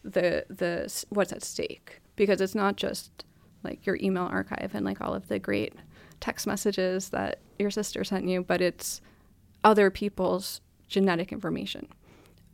the 0.03 0.45
the 0.49 1.05
what's 1.09 1.31
at 1.31 1.43
stake 1.43 1.99
because 2.15 2.41
it's 2.41 2.55
not 2.55 2.77
just 2.77 3.25
like 3.63 3.85
your 3.85 3.97
email 4.01 4.23
archive 4.23 4.71
and 4.73 4.85
like 4.85 5.01
all 5.01 5.13
of 5.13 5.27
the 5.27 5.37
great 5.37 5.75
text 6.19 6.47
messages 6.47 7.09
that 7.09 7.39
your 7.59 7.69
sister 7.69 8.03
sent 8.03 8.27
you, 8.27 8.41
but 8.41 8.59
it's 8.59 9.01
other 9.63 9.91
people's 9.91 10.61
genetic 10.87 11.31
information. 11.31 11.87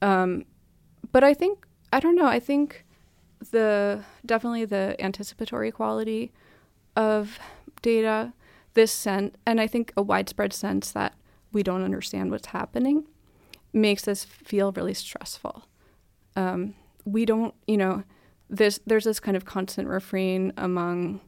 Um, 0.02 0.44
but 1.15 1.23
I 1.23 1.34
think 1.34 1.65
I 1.93 2.01
don't 2.01 2.17
know. 2.17 2.25
I 2.25 2.41
think 2.41 2.84
the 3.51 4.04
definitely 4.25 4.65
the 4.65 4.97
anticipatory 4.99 5.71
quality 5.71 6.34
of 6.97 7.39
data, 7.82 8.34
this 8.73 8.91
sense, 8.91 9.34
and 9.45 9.62
I 9.62 9.65
think 9.65 9.93
a 9.95 10.01
widespread 10.01 10.51
sense 10.51 10.91
that 10.91 11.13
we 11.54 11.63
don't 11.63 11.84
understand 11.84 12.32
what's 12.32 12.47
happening, 12.47 13.08
makes 13.71 14.10
us 14.10 14.25
feel 14.25 14.73
really 14.73 14.93
stressful. 14.93 15.63
Um, 16.36 16.75
we 17.06 17.23
don't, 17.25 17.56
you 17.65 17.78
know, 17.78 18.04
this 18.49 18.82
there's 18.86 19.06
this 19.06 19.21
kind 19.21 19.38
of 19.38 19.45
constant 19.45 19.88
refrain 19.88 20.51
among 20.58 21.21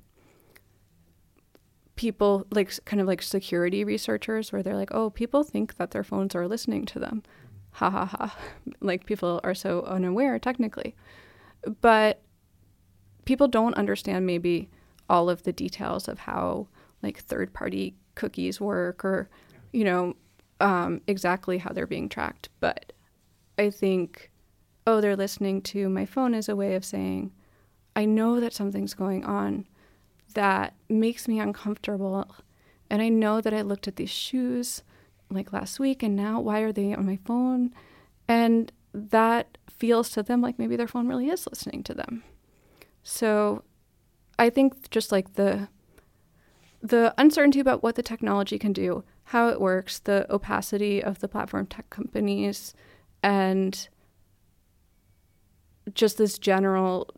people 1.95 2.45
like 2.51 2.73
kind 2.83 2.99
of 2.99 3.07
like 3.07 3.21
security 3.21 3.85
researchers 3.85 4.51
where 4.51 4.61
they're 4.61 4.75
like, 4.75 4.93
"Oh, 4.93 5.09
people 5.09 5.45
think 5.45 5.77
that 5.77 5.91
their 5.91 6.03
phones 6.03 6.35
are 6.35 6.45
listening 6.45 6.83
to 6.87 6.99
them." 6.99 7.23
Ha 7.77 7.91
ha 7.91 8.05
ha. 8.05 8.35
Like 8.81 9.05
people 9.05 9.39
are 9.43 9.53
so 9.53 9.83
unaware 9.83 10.39
technically. 10.39 10.95
But 11.81 12.21
people 13.25 13.47
don't 13.47 13.75
understand 13.75 14.25
maybe 14.25 14.69
all 15.09 15.29
of 15.29 15.43
the 15.43 15.53
details 15.53 16.07
of 16.07 16.19
how 16.19 16.67
like 17.03 17.19
third-party 17.19 17.95
cookies 18.15 18.59
work 18.59 19.05
or 19.05 19.29
you 19.71 19.83
know 19.83 20.15
um, 20.59 21.01
exactly 21.05 21.59
how 21.59 21.71
they're 21.71 21.85
being 21.85 22.09
tracked. 22.09 22.49
But 22.59 22.93
I 23.59 23.69
think 23.69 24.31
oh, 24.87 24.99
they're 24.99 25.15
listening 25.15 25.61
to 25.61 25.87
my 25.87 26.05
phone 26.05 26.33
as 26.33 26.49
a 26.49 26.55
way 26.55 26.73
of 26.73 26.85
saying, 26.85 27.31
I 27.95 28.05
know 28.05 28.39
that 28.39 28.53
something's 28.53 28.93
going 28.95 29.23
on 29.23 29.67
that 30.33 30.73
makes 30.89 31.27
me 31.27 31.39
uncomfortable. 31.39 32.33
And 32.89 33.01
I 33.03 33.09
know 33.09 33.39
that 33.41 33.53
I 33.53 33.61
looked 33.61 33.87
at 33.87 33.97
these 33.97 34.09
shoes 34.09 34.81
like 35.29 35.53
last 35.53 35.79
week 35.79 36.03
and 36.03 36.15
now 36.15 36.39
why 36.39 36.61
are 36.61 36.71
they 36.71 36.93
on 36.93 37.05
my 37.05 37.19
phone? 37.25 37.73
And 38.27 38.71
that 38.93 39.57
feels 39.69 40.09
to 40.11 40.23
them 40.23 40.41
like 40.41 40.57
maybe 40.57 40.75
their 40.75 40.87
phone 40.87 41.07
really 41.07 41.29
is 41.29 41.47
listening 41.47 41.83
to 41.83 41.93
them. 41.93 42.23
So 43.03 43.63
I 44.39 44.49
think 44.49 44.89
just 44.89 45.11
like 45.11 45.33
the 45.33 45.69
the 46.81 47.13
uncertainty 47.17 47.59
about 47.59 47.81
what 47.81 47.95
the 47.95 48.03
technology 48.03 48.59
can 48.59 48.71
do, 48.71 49.03
how 49.25 49.49
it 49.49 49.59
works, 49.59 49.99
the 49.99 50.31
opacity 50.31 51.03
of 51.03 51.19
the 51.19 51.27
platform 51.27 51.65
tech 51.65 51.89
companies, 51.89 52.73
and 53.23 53.89
just 55.93 56.17
this 56.17 56.37
general 56.37 57.09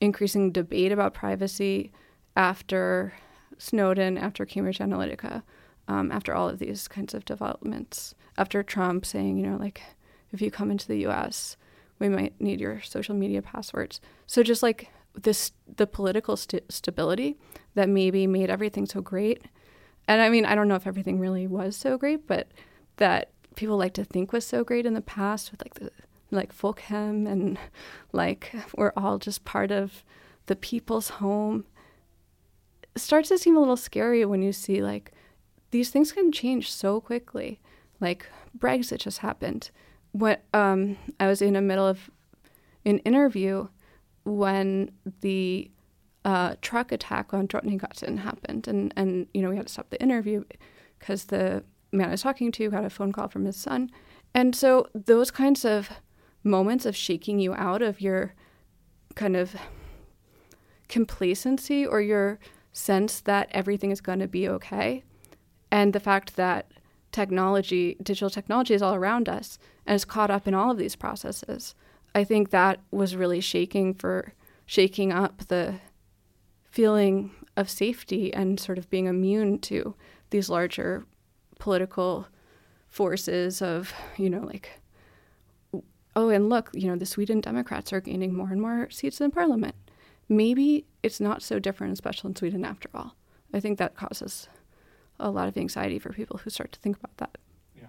increasing 0.00 0.52
debate 0.52 0.92
about 0.92 1.14
privacy 1.14 1.92
after 2.36 3.14
Snowden, 3.58 4.18
after 4.18 4.44
Cambridge 4.44 4.78
Analytica, 4.78 5.42
um, 5.90 6.12
after 6.12 6.32
all 6.32 6.48
of 6.48 6.60
these 6.60 6.86
kinds 6.86 7.14
of 7.14 7.24
developments, 7.24 8.14
after 8.38 8.62
Trump 8.62 9.04
saying, 9.04 9.38
you 9.38 9.46
know, 9.46 9.56
like, 9.56 9.82
if 10.30 10.40
you 10.40 10.48
come 10.48 10.70
into 10.70 10.86
the 10.86 11.04
US, 11.08 11.56
we 11.98 12.08
might 12.08 12.40
need 12.40 12.60
your 12.60 12.80
social 12.80 13.14
media 13.14 13.42
passwords. 13.42 14.00
So 14.28 14.44
just 14.44 14.62
like 14.62 14.88
this, 15.20 15.50
the 15.76 15.88
political 15.88 16.36
st- 16.36 16.70
stability 16.70 17.36
that 17.74 17.88
maybe 17.88 18.28
made 18.28 18.50
everything 18.50 18.86
so 18.86 19.00
great. 19.00 19.42
And 20.06 20.22
I 20.22 20.28
mean, 20.28 20.44
I 20.44 20.54
don't 20.54 20.68
know 20.68 20.76
if 20.76 20.86
everything 20.86 21.18
really 21.18 21.48
was 21.48 21.76
so 21.76 21.98
great, 21.98 22.24
but 22.28 22.46
that 22.98 23.30
people 23.56 23.76
like 23.76 23.94
to 23.94 24.04
think 24.04 24.32
was 24.32 24.46
so 24.46 24.62
great 24.62 24.86
in 24.86 24.94
the 24.94 25.00
past 25.00 25.50
with 25.50 25.60
like 25.60 25.74
the 25.74 25.90
like 26.30 26.54
Folkhem 26.54 27.28
and 27.28 27.58
like 28.12 28.54
we're 28.76 28.92
all 28.96 29.18
just 29.18 29.44
part 29.44 29.72
of 29.72 30.04
the 30.46 30.54
people's 30.54 31.08
home 31.08 31.64
starts 32.96 33.30
to 33.30 33.38
seem 33.38 33.56
a 33.56 33.58
little 33.58 33.76
scary 33.76 34.24
when 34.24 34.40
you 34.40 34.52
see 34.52 34.80
like 34.80 35.12
these 35.70 35.90
things 35.90 36.12
can 36.12 36.32
change 36.32 36.72
so 36.72 37.00
quickly. 37.00 37.60
Like 38.00 38.26
brexit 38.56 38.98
just 38.98 39.18
happened. 39.18 39.70
What 40.12 40.42
um, 40.52 40.96
i 41.18 41.26
was 41.26 41.40
in 41.40 41.54
the 41.54 41.60
middle 41.60 41.86
of 41.86 42.10
an 42.84 42.98
interview 43.00 43.68
when 44.24 44.90
the 45.20 45.70
uh, 46.24 46.54
truck 46.60 46.92
attack 46.92 47.32
on 47.32 47.48
Drottninggatan 47.48 48.18
happened. 48.18 48.68
And 48.68 48.92
and 48.96 49.26
you 49.32 49.42
know 49.42 49.50
we 49.50 49.56
had 49.56 49.66
to 49.66 49.72
stop 49.72 49.90
the 49.90 50.02
interview 50.02 50.44
because 50.98 51.26
the 51.26 51.64
man 51.92 52.08
I 52.08 52.12
was 52.12 52.22
talking 52.22 52.52
to 52.52 52.70
got 52.70 52.84
a 52.84 52.90
phone 52.90 53.12
call 53.12 53.28
from 53.28 53.44
his 53.44 53.56
son. 53.56 53.90
And 54.34 54.54
so 54.54 54.88
those 54.94 55.30
kinds 55.30 55.64
of 55.64 55.90
moments 56.44 56.86
of 56.86 56.96
shaking 56.96 57.38
you 57.38 57.54
out 57.54 57.82
of 57.82 58.00
your 58.00 58.34
kind 59.14 59.36
of 59.36 59.56
complacency 60.88 61.84
or 61.84 62.00
your 62.00 62.38
sense 62.72 63.20
that 63.20 63.48
everything 63.50 63.90
is 63.90 64.00
going 64.00 64.20
to 64.20 64.28
be 64.28 64.48
okay. 64.48 65.04
And 65.70 65.92
the 65.92 66.00
fact 66.00 66.36
that 66.36 66.70
technology, 67.12 67.96
digital 68.02 68.30
technology 68.30 68.74
is 68.74 68.82
all 68.82 68.94
around 68.94 69.28
us 69.28 69.58
and 69.86 69.96
is 69.96 70.04
caught 70.04 70.30
up 70.30 70.46
in 70.46 70.54
all 70.54 70.70
of 70.70 70.78
these 70.78 70.96
processes. 70.96 71.74
I 72.14 72.24
think 72.24 72.50
that 72.50 72.80
was 72.90 73.16
really 73.16 73.40
shaking 73.40 73.94
for 73.94 74.32
shaking 74.66 75.12
up 75.12 75.46
the 75.48 75.76
feeling 76.70 77.32
of 77.56 77.68
safety 77.68 78.32
and 78.32 78.58
sort 78.58 78.78
of 78.78 78.88
being 78.90 79.06
immune 79.06 79.58
to 79.58 79.94
these 80.30 80.48
larger 80.48 81.04
political 81.58 82.26
forces 82.88 83.60
of, 83.60 83.92
you 84.16 84.30
know, 84.30 84.40
like 84.40 84.80
oh, 86.16 86.28
and 86.28 86.48
look, 86.48 86.70
you 86.72 86.88
know, 86.88 86.96
the 86.96 87.06
Sweden 87.06 87.40
Democrats 87.40 87.92
are 87.92 88.00
gaining 88.00 88.34
more 88.34 88.50
and 88.50 88.60
more 88.60 88.90
seats 88.90 89.20
in 89.20 89.30
parliament. 89.30 89.74
Maybe 90.28 90.86
it's 91.02 91.20
not 91.20 91.42
so 91.42 91.58
different 91.58 91.90
and 91.90 91.98
special 91.98 92.28
in 92.28 92.36
Sweden 92.36 92.64
after 92.64 92.88
all. 92.94 93.16
I 93.52 93.60
think 93.60 93.78
that 93.78 93.96
causes 93.96 94.48
a 95.20 95.30
lot 95.30 95.48
of 95.48 95.56
anxiety 95.56 95.98
for 95.98 96.12
people 96.12 96.38
who 96.38 96.50
start 96.50 96.72
to 96.72 96.80
think 96.80 96.96
about 96.98 97.16
that. 97.18 97.38
Yeah. 97.76 97.86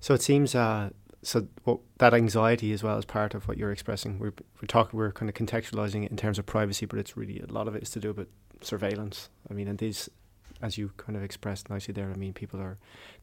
So 0.00 0.14
it 0.14 0.22
seems 0.22 0.54
uh, 0.54 0.90
so 1.22 1.48
well, 1.64 1.82
that 1.98 2.14
anxiety 2.14 2.72
as 2.72 2.82
well 2.82 2.96
as 2.96 3.04
part 3.04 3.34
of 3.34 3.48
what 3.48 3.58
you're 3.58 3.72
expressing. 3.72 4.18
We're 4.18 4.32
we're 4.60 4.66
talking 4.68 4.96
we're 4.96 5.12
kind 5.12 5.28
of 5.28 5.34
contextualizing 5.34 6.04
it 6.04 6.10
in 6.10 6.16
terms 6.16 6.38
of 6.38 6.46
privacy, 6.46 6.86
but 6.86 6.98
it's 6.98 7.16
really 7.16 7.40
a 7.40 7.52
lot 7.52 7.68
of 7.68 7.74
it 7.74 7.82
is 7.82 7.90
to 7.90 8.00
do 8.00 8.12
with 8.12 8.28
surveillance. 8.62 9.28
I 9.50 9.54
mean, 9.54 9.68
and 9.68 9.78
these, 9.78 10.08
as 10.62 10.78
you 10.78 10.92
kind 10.96 11.16
of 11.16 11.22
expressed 11.22 11.68
nicely 11.68 11.92
there, 11.92 12.10
I 12.10 12.16
mean, 12.16 12.32
people 12.32 12.60
are 12.60 12.78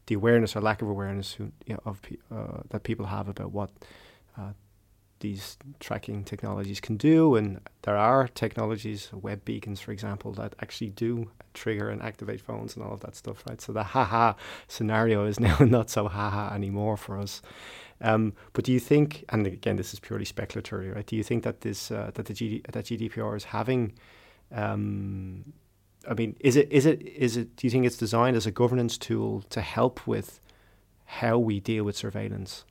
the 0.06 0.14
awareness 0.14 0.54
or 0.54 0.60
lack 0.60 0.82
of 0.82 0.88
awareness 0.88 1.32
who, 1.32 1.50
you 1.66 1.74
know, 1.74 1.80
of 1.86 2.00
uh, 2.30 2.62
that 2.68 2.82
people 2.82 3.06
have 3.06 3.28
about 3.28 3.52
what 3.52 3.70
uh, 4.38 4.52
these 5.24 5.56
tracking 5.80 6.22
technologies 6.22 6.80
can 6.80 6.96
do. 6.96 7.34
And 7.34 7.60
there 7.82 7.96
are 7.96 8.28
technologies, 8.28 9.10
web 9.12 9.44
beacons, 9.44 9.80
for 9.80 9.90
example, 9.90 10.32
that 10.34 10.54
actually 10.60 10.90
do 10.90 11.30
trigger 11.54 11.88
and 11.88 12.02
activate 12.02 12.40
phones 12.40 12.76
and 12.76 12.84
all 12.84 12.92
of 12.92 13.00
that 13.00 13.16
stuff, 13.16 13.42
right? 13.48 13.60
So 13.60 13.72
the 13.72 13.82
haha 13.82 14.34
scenario 14.68 15.24
is 15.24 15.40
now 15.48 15.56
not 15.60 15.88
so 15.88 16.08
haha 16.08 16.54
anymore 16.54 16.96
for 16.96 17.18
us. 17.18 17.42
Um, 18.00 18.34
but 18.52 18.64
do 18.66 18.72
you 18.72 18.80
think, 18.80 19.24
and 19.30 19.46
again, 19.46 19.76
this 19.76 19.94
is 19.94 20.00
purely 20.00 20.26
speculatory, 20.26 20.94
right? 20.94 21.06
Do 21.06 21.16
you 21.16 21.22
think 21.22 21.42
that 21.44 21.62
this 21.62 21.90
uh, 21.90 22.10
that 22.14 22.26
the 22.26 22.34
GD, 22.34 22.70
that 22.72 22.84
GDPR 22.84 23.36
is 23.36 23.44
having 23.44 23.94
um, 24.52 25.54
I 26.08 26.14
mean, 26.14 26.36
is 26.40 26.56
it 26.56 26.70
is 26.70 26.84
it 26.84 27.00
is 27.02 27.36
it? 27.36 27.56
Do 27.56 27.66
you 27.66 27.70
think 27.70 27.86
it's 27.86 27.96
designed 27.96 28.36
as 28.36 28.46
a 28.46 28.50
governance 28.50 28.98
tool 28.98 29.42
to 29.48 29.60
help 29.60 30.06
with 30.06 30.40
how 31.04 31.38
we 31.38 31.60
deal 31.60 31.84
with 31.84 31.96
surveillance? 31.96 32.64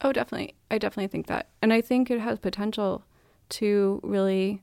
Oh, 0.00 0.12
definitely. 0.12 0.54
I 0.70 0.78
definitely 0.78 1.08
think 1.08 1.26
that. 1.26 1.48
And 1.62 1.72
I 1.72 1.80
think 1.80 2.10
it 2.10 2.20
has 2.20 2.38
potential 2.38 3.04
to 3.50 4.00
really 4.02 4.62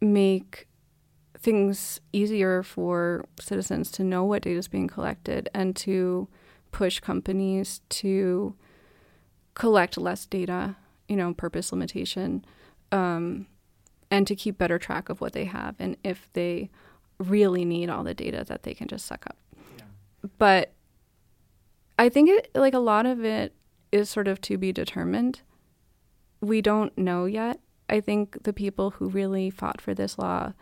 make 0.00 0.68
things 1.38 2.00
easier 2.12 2.62
for 2.62 3.26
citizens 3.40 3.90
to 3.92 4.04
know 4.04 4.24
what 4.24 4.42
data 4.42 4.58
is 4.58 4.68
being 4.68 4.88
collected 4.88 5.48
and 5.54 5.76
to 5.76 6.28
push 6.72 7.00
companies 7.00 7.80
to 7.88 8.54
collect 9.54 9.96
less 9.96 10.26
data, 10.26 10.76
you 11.08 11.16
know, 11.16 11.32
purpose 11.34 11.72
limitation, 11.72 12.44
um, 12.92 13.46
and 14.10 14.26
to 14.26 14.36
keep 14.36 14.58
better 14.58 14.78
track 14.78 15.08
of 15.08 15.20
what 15.20 15.32
they 15.32 15.44
have 15.44 15.74
and 15.78 15.96
if 16.04 16.28
they 16.32 16.70
really 17.18 17.64
need 17.64 17.88
all 17.88 18.04
the 18.04 18.14
data 18.14 18.44
that 18.46 18.62
they 18.62 18.74
can 18.74 18.88
just 18.88 19.06
suck 19.06 19.26
up. 19.26 19.36
Yeah. 19.78 19.84
But 20.38 20.72
I 21.98 22.08
think 22.08 22.28
it 22.28 22.50
like 22.54 22.74
a 22.74 22.78
lot 22.78 23.06
of 23.06 23.24
it 23.24 23.54
is 23.92 24.08
sort 24.10 24.28
of 24.28 24.40
to 24.42 24.58
be 24.58 24.72
determined. 24.72 25.42
We 26.40 26.60
don't 26.60 26.96
know 26.96 27.24
yet. 27.24 27.60
I 27.88 28.00
think 28.00 28.42
the 28.42 28.52
people 28.52 28.90
who 28.90 29.08
really 29.08 29.50
fought 29.50 29.80
for 29.80 29.94
this 29.94 30.18
law 30.18 30.52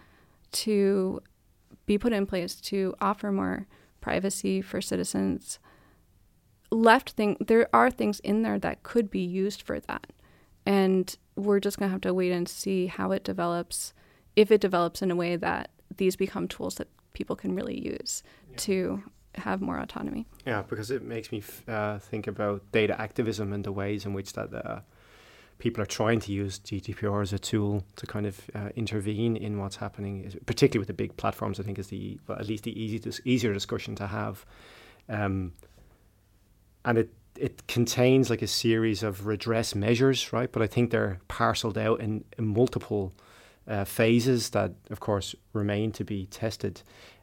to 0.52 1.20
be 1.87 1.98
put 1.98 2.12
in 2.12 2.26
place 2.26 2.54
to 2.56 2.94
offer 3.00 3.32
more 3.32 3.66
privacy 4.00 4.60
for 4.60 4.80
citizens 4.80 5.58
left 6.74 7.10
thing 7.10 7.37
there 7.40 7.68
are 7.72 7.90
things 7.90 8.20
in 8.20 8.42
there 8.42 8.58
that 8.58 8.82
could 8.82 9.10
be 9.10 9.20
used 9.20 9.62
for 9.62 9.80
that. 9.80 10.12
And 10.66 11.16
we're 11.37 11.60
just 11.60 11.78
going 11.78 11.88
to 11.88 11.92
have 11.92 12.00
to 12.02 12.14
wait 12.14 12.32
and 12.32 12.48
see 12.48 12.87
how 12.87 13.12
it 13.12 13.24
develops 13.24 13.92
if 14.37 14.50
it 14.50 14.60
develops 14.60 15.02
in 15.02 15.10
a 15.10 15.16
way 15.16 15.37
that 15.37 15.70
these 15.96 16.16
become 16.16 16.48
tools 16.48 16.76
that 16.76 16.88
people 17.12 17.37
can 17.37 17.54
really 17.54 17.78
use 17.78 18.22
yeah. 18.50 18.56
to 18.56 19.02
have 19.36 19.60
more 19.60 19.78
autonomy. 19.78 20.26
Yeah, 20.46 20.62
because 20.62 20.90
it 20.90 21.02
makes 21.02 21.32
me 21.32 21.38
f- 21.38 21.68
uh, 21.68 21.98
think 21.98 22.26
about 22.26 22.62
data 22.72 23.00
activism 23.00 23.52
and 23.52 23.64
the 23.64 23.72
ways 23.72 24.06
in 24.06 24.12
which 24.12 24.32
that 24.34 24.54
uh, 24.54 24.80
people 25.58 25.82
are 25.82 25.86
trying 25.86 26.20
to 26.20 26.32
use 26.32 26.58
GDPR 26.58 27.22
as 27.22 27.32
a 27.32 27.38
tool 27.38 27.84
to 27.96 28.06
kind 28.06 28.26
of 28.26 28.40
uh, 28.54 28.68
intervene 28.76 29.36
in 29.36 29.58
what's 29.58 29.76
happening, 29.76 30.32
particularly 30.46 30.80
with 30.80 30.88
the 30.88 30.94
big 30.94 31.16
platforms. 31.16 31.58
I 31.60 31.62
think 31.62 31.78
is 31.78 31.88
the 31.88 32.18
well, 32.26 32.38
at 32.38 32.46
least 32.46 32.64
the 32.64 32.80
easy 32.80 32.98
dis- 32.98 33.20
easier 33.24 33.52
discussion 33.52 33.94
to 33.96 34.06
have, 34.06 34.44
um, 35.08 35.52
and 36.84 36.98
it 36.98 37.10
it 37.38 37.66
contains 37.66 38.30
like 38.30 38.42
a 38.42 38.46
series 38.46 39.02
of 39.02 39.26
redress 39.26 39.74
measures, 39.74 40.32
right? 40.32 40.50
But 40.50 40.62
I 40.62 40.66
think 40.66 40.90
they're 40.90 41.18
parceled 41.28 41.76
out 41.76 42.00
in, 42.00 42.24
in 42.38 42.46
multiple 42.46 43.12
uh, 43.66 43.84
phases 43.84 44.50
that, 44.50 44.72
of 44.90 45.00
course, 45.00 45.34
remain 45.52 45.90
to 45.92 46.04
be 46.04 46.26
tested. 46.26 46.82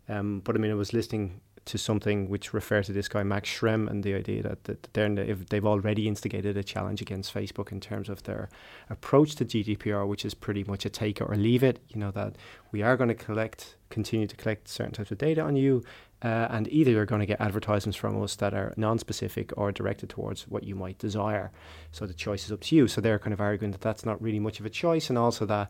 Um, 0.10 0.42
but 0.44 0.56
I 0.56 0.60
mean, 0.60 0.72
I 0.72 0.76
was 0.76 0.94
listening 0.94 1.40
to 1.66 1.78
something 1.78 2.28
which 2.28 2.54
referred 2.54 2.86
to 2.86 2.94
this 2.94 3.08
guy 3.08 3.24
Max 3.24 3.50
Schrems 3.50 3.90
and 3.90 4.04
the 4.04 4.16
idea 4.16 4.42
that, 4.44 4.64
that 4.64 4.88
they're 4.94 5.12
if 5.20 5.48
they've 5.50 5.66
already 5.66 6.08
instigated 6.08 6.58
a 6.58 6.64
challenge 6.64 7.02
against 7.02 7.34
Facebook 7.34 7.72
in 7.72 7.80
terms 7.80 8.10
of 8.10 8.24
their 8.24 8.50
approach 8.90 9.36
to 9.36 9.46
GDPR, 9.46 10.08
which 10.08 10.26
is 10.26 10.34
pretty 10.34 10.64
much 10.64 10.86
a 10.86 10.90
take 10.90 11.22
it 11.22 11.24
or 11.24 11.36
leave 11.36 11.64
it. 11.64 11.80
You 11.90 12.00
know 12.00 12.12
that 12.12 12.36
we 12.72 12.82
are 12.82 12.98
going 12.98 13.10
to 13.10 13.16
collect, 13.16 13.76
continue 13.90 14.28
to 14.28 14.36
collect 14.36 14.68
certain 14.68 14.94
types 14.94 15.12
of 15.12 15.20
data 15.20 15.42
on 15.42 15.56
you, 15.56 15.84
uh, 16.24 16.48
and 16.50 16.68
either 16.70 16.92
you're 16.92 17.06
going 17.06 17.22
to 17.22 17.26
get 17.28 17.40
advertisements 17.40 17.98
from 17.98 18.22
us 18.22 18.36
that 18.38 18.54
are 18.54 18.74
non-specific 18.76 19.54
or 19.56 19.72
directed 19.72 20.10
towards 20.10 20.48
what 20.48 20.64
you 20.64 20.76
might 20.76 20.98
desire. 20.98 21.52
So 21.92 22.08
the 22.08 22.14
choice 22.14 22.46
is 22.46 22.52
up 22.52 22.62
to 22.62 22.76
you. 22.76 22.88
So 22.88 23.02
they're 23.02 23.20
kind 23.20 23.34
of 23.34 23.42
arguing 23.42 23.72
that 23.72 23.82
that's 23.82 24.06
not 24.06 24.22
really 24.22 24.40
much 24.40 24.60
of 24.60 24.66
a 24.66 24.70
choice, 24.70 25.10
and 25.10 25.18
also 25.18 25.46
that. 25.46 25.70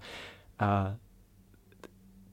Uh, 0.59 0.91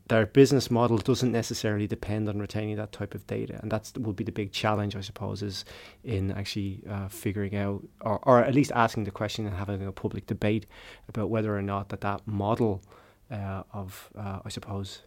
their 0.08 0.26
business 0.26 0.70
model 0.70 0.96
doesn't 0.96 1.32
necessarily 1.32 1.86
depend 1.86 2.28
on 2.28 2.38
retaining 2.38 2.76
that 2.76 2.92
type 2.92 3.14
of 3.14 3.26
data, 3.26 3.58
and 3.62 3.70
that 3.70 3.92
will 3.98 4.14
be 4.14 4.24
the 4.24 4.32
big 4.32 4.52
challenge, 4.52 4.96
I 4.96 5.02
suppose, 5.02 5.42
is 5.42 5.64
in 6.02 6.32
actually 6.32 6.82
uh, 6.88 7.08
figuring 7.08 7.54
out, 7.54 7.86
or, 8.00 8.18
or 8.22 8.42
at 8.42 8.54
least 8.54 8.72
asking 8.74 9.04
the 9.04 9.10
question 9.10 9.46
and 9.46 9.54
having 9.54 9.86
a 9.86 9.92
public 9.92 10.26
debate 10.26 10.66
about 11.08 11.28
whether 11.28 11.56
or 11.56 11.62
not 11.62 11.90
that 11.90 12.00
that 12.00 12.26
model 12.26 12.82
uh, 13.30 13.62
of, 13.72 14.08
uh, 14.18 14.40
I 14.44 14.48
suppose, 14.48 15.02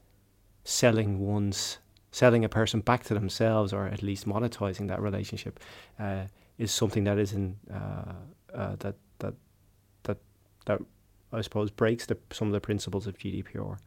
selling 0.63 1.19
one's 1.19 1.79
selling 2.11 2.43
a 2.43 2.49
person 2.49 2.81
back 2.81 3.03
to 3.05 3.13
themselves, 3.13 3.73
or 3.73 3.87
at 3.87 4.03
least 4.03 4.27
monetizing 4.27 4.87
that 4.89 5.01
relationship, 5.01 5.59
uh, 5.99 6.25
is 6.57 6.71
something 6.71 7.05
that 7.05 7.17
is 7.17 7.33
in 7.33 7.57
uh, 7.73 8.13
uh, 8.53 8.75
that 8.79 8.95
that 9.19 9.33
that 10.03 10.17
that 10.65 10.81
I 11.33 11.41
suppose 11.41 11.71
breaks 11.71 12.05
the, 12.05 12.17
some 12.31 12.47
of 12.47 12.53
the 12.53 12.61
principles 12.61 13.07
of 13.07 13.17
GDPR. 13.17 13.77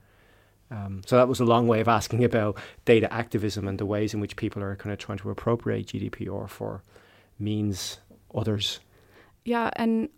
Um, 0.75 1.03
so 1.07 1.17
that 1.17 1.29
was 1.29 1.39
a 1.39 1.45
long 1.45 1.69
way 1.69 1.81
of 1.81 1.87
asking 1.87 2.25
about 2.25 2.59
data 2.85 3.13
activism 3.13 3.69
and 3.69 3.79
the 3.79 3.87
ways 3.87 4.13
in 4.13 4.21
which 4.21 4.35
people 4.35 4.63
are 4.63 4.75
kind 4.75 4.93
of 4.93 4.99
trying 4.99 5.19
to 5.19 5.31
appropriate 5.31 5.87
GDPR 5.87 6.49
for 6.49 6.83
means 7.39 8.01
others. 8.35 8.81
Yeah, 9.45 9.71
and 9.77 10.09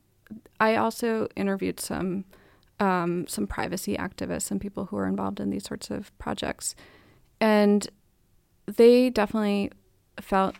I 0.59 0.77
also 0.77 1.29
interviewed 1.37 1.79
some 1.81 2.25
um, 2.79 3.27
some 3.27 3.47
privacy 3.47 3.97
activists 3.97 4.51
and 4.51 4.61
people 4.61 4.87
who 4.87 4.97
are 4.97 5.07
involved 5.07 5.41
in 5.41 5.51
these 5.51 5.65
sorts 5.65 5.91
of 5.91 6.17
projects, 6.19 6.75
and 7.41 7.89
they 8.67 9.11
definitely 9.11 9.73
felt 10.21 10.57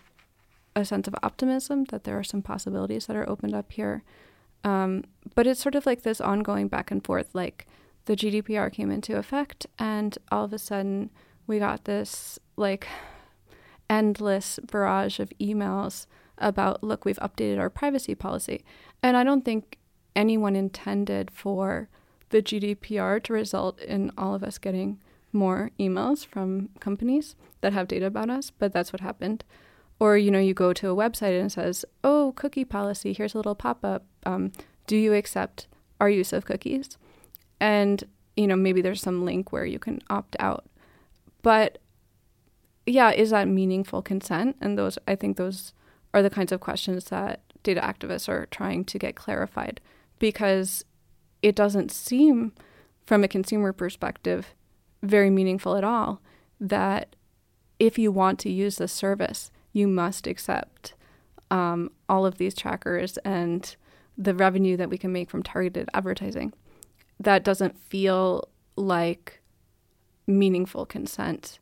a 0.75 0.85
sense 0.85 1.09
of 1.09 1.15
optimism 1.23 1.85
that 1.85 2.05
there 2.05 2.19
are 2.19 2.25
some 2.25 2.43
possibilities 2.43 3.07
that 3.07 3.17
are 3.17 3.29
opened 3.29 3.55
up 3.55 3.73
here. 3.73 4.03
Um, 4.65 5.05
but 5.35 5.47
it's 5.47 5.61
sort 5.61 5.75
of 5.75 5.87
like 5.87 6.03
this 6.03 6.21
ongoing 6.21 6.69
back 6.69 6.91
and 6.91 7.05
forth, 7.05 7.35
like 7.35 7.67
the 8.07 8.17
GDPR 8.17 8.73
came 8.73 8.91
into 8.91 9.17
effect, 9.17 9.67
and 9.79 10.17
all 10.33 10.45
of 10.45 10.53
a 10.53 10.59
sudden 10.59 11.11
we 11.47 11.59
got 11.59 11.85
this 11.85 12.39
like 12.57 12.89
endless 13.89 14.59
barrage 14.71 15.21
of 15.21 15.33
emails 15.41 16.07
about, 16.39 16.83
look, 16.83 17.05
we've 17.05 17.19
updated 17.19 17.59
our 17.59 17.71
privacy 17.71 18.15
policy. 18.15 18.65
And 19.03 19.17
I 19.17 19.25
don't 19.25 19.45
think 19.45 19.79
anyone 20.15 20.57
intended 20.57 21.31
for 21.31 21.89
the 22.31 22.43
GDPR 22.43 23.23
to 23.23 23.33
result 23.33 23.79
in 23.81 24.11
all 24.19 24.35
of 24.35 24.43
us 24.43 24.59
getting 24.59 25.01
more 25.33 25.71
emails 25.79 26.27
from 26.27 26.71
companies 26.81 27.37
that 27.61 27.73
have 27.73 27.89
data 27.89 28.07
about 28.07 28.31
us, 28.31 28.51
but 28.51 28.73
that's 28.73 28.93
what 28.93 29.01
happened. 29.01 29.45
Or, 29.99 30.17
you 30.17 30.31
know, 30.31 30.39
you 30.39 30.55
go 30.55 30.73
to 30.73 30.91
a 30.91 30.97
website 30.97 31.39
and 31.39 31.47
it 31.47 31.53
says, 31.53 31.85
oh, 32.05 32.33
cookie 32.37 32.65
policy, 32.65 33.13
here's 33.13 33.35
a 33.35 33.39
little 33.39 33.55
pop 33.55 33.85
up. 33.85 34.05
Um, 34.25 34.53
do 34.87 34.97
you 34.97 35.15
accept 35.15 35.69
our 36.01 36.11
use 36.11 36.33
of 36.33 36.45
cookies? 36.45 36.99
And 37.61 38.05
you 38.37 38.47
know 38.47 38.57
maybe 38.57 38.81
there's 38.81 39.01
some 39.01 39.25
link 39.25 39.53
where 39.53 39.65
you 39.65 39.79
can 39.79 40.01
opt 40.11 40.37
out. 40.39 40.67
But 41.43 41.79
yeah 42.87 43.11
is 43.11 43.31
that 43.31 43.49
meaningful 43.49 44.03
consent? 44.03 44.57
And 44.61 44.79
those 44.79 44.99
i 45.07 45.15
think 45.15 45.37
those 45.37 45.73
are 46.15 46.23
the 46.23 46.31
kinds 46.31 46.53
of 46.53 46.61
questions 46.61 47.07
that 47.07 47.41
data 47.63 47.81
activists 47.81 48.29
are 48.29 48.47
trying 48.47 48.85
to 48.85 48.99
get 48.99 49.17
clarified. 49.17 49.81
Because 50.19 50.85
it 51.43 51.55
doesn't 51.55 51.91
seem 51.91 52.53
from 53.05 53.23
a 53.23 53.29
consumer 53.29 53.73
perspective 53.73 54.55
very 55.03 55.31
meaningful 55.31 55.77
at 55.77 55.85
all 55.85 56.21
that 56.59 57.15
if 57.79 57.99
you 57.99 58.11
want 58.11 58.39
to 58.41 58.51
use 58.51 58.77
this 58.77 58.93
service 58.93 59.51
you 59.73 59.87
must 59.87 60.27
accept 60.27 60.95
um, 61.51 61.91
all 62.09 62.25
of 62.25 62.39
these 62.39 62.55
trackers 62.55 63.19
and 63.19 63.77
the 64.17 64.35
revenue 64.35 64.77
that 64.77 64.89
we 64.89 64.97
can 64.97 65.13
make 65.13 65.31
from 65.31 65.43
targeted 65.43 65.89
advertising 65.93 66.53
that 67.21 67.45
doesn't 67.45 67.79
feel 67.79 68.49
like 68.77 69.41
meaningful 70.27 70.87
consent 70.87 71.59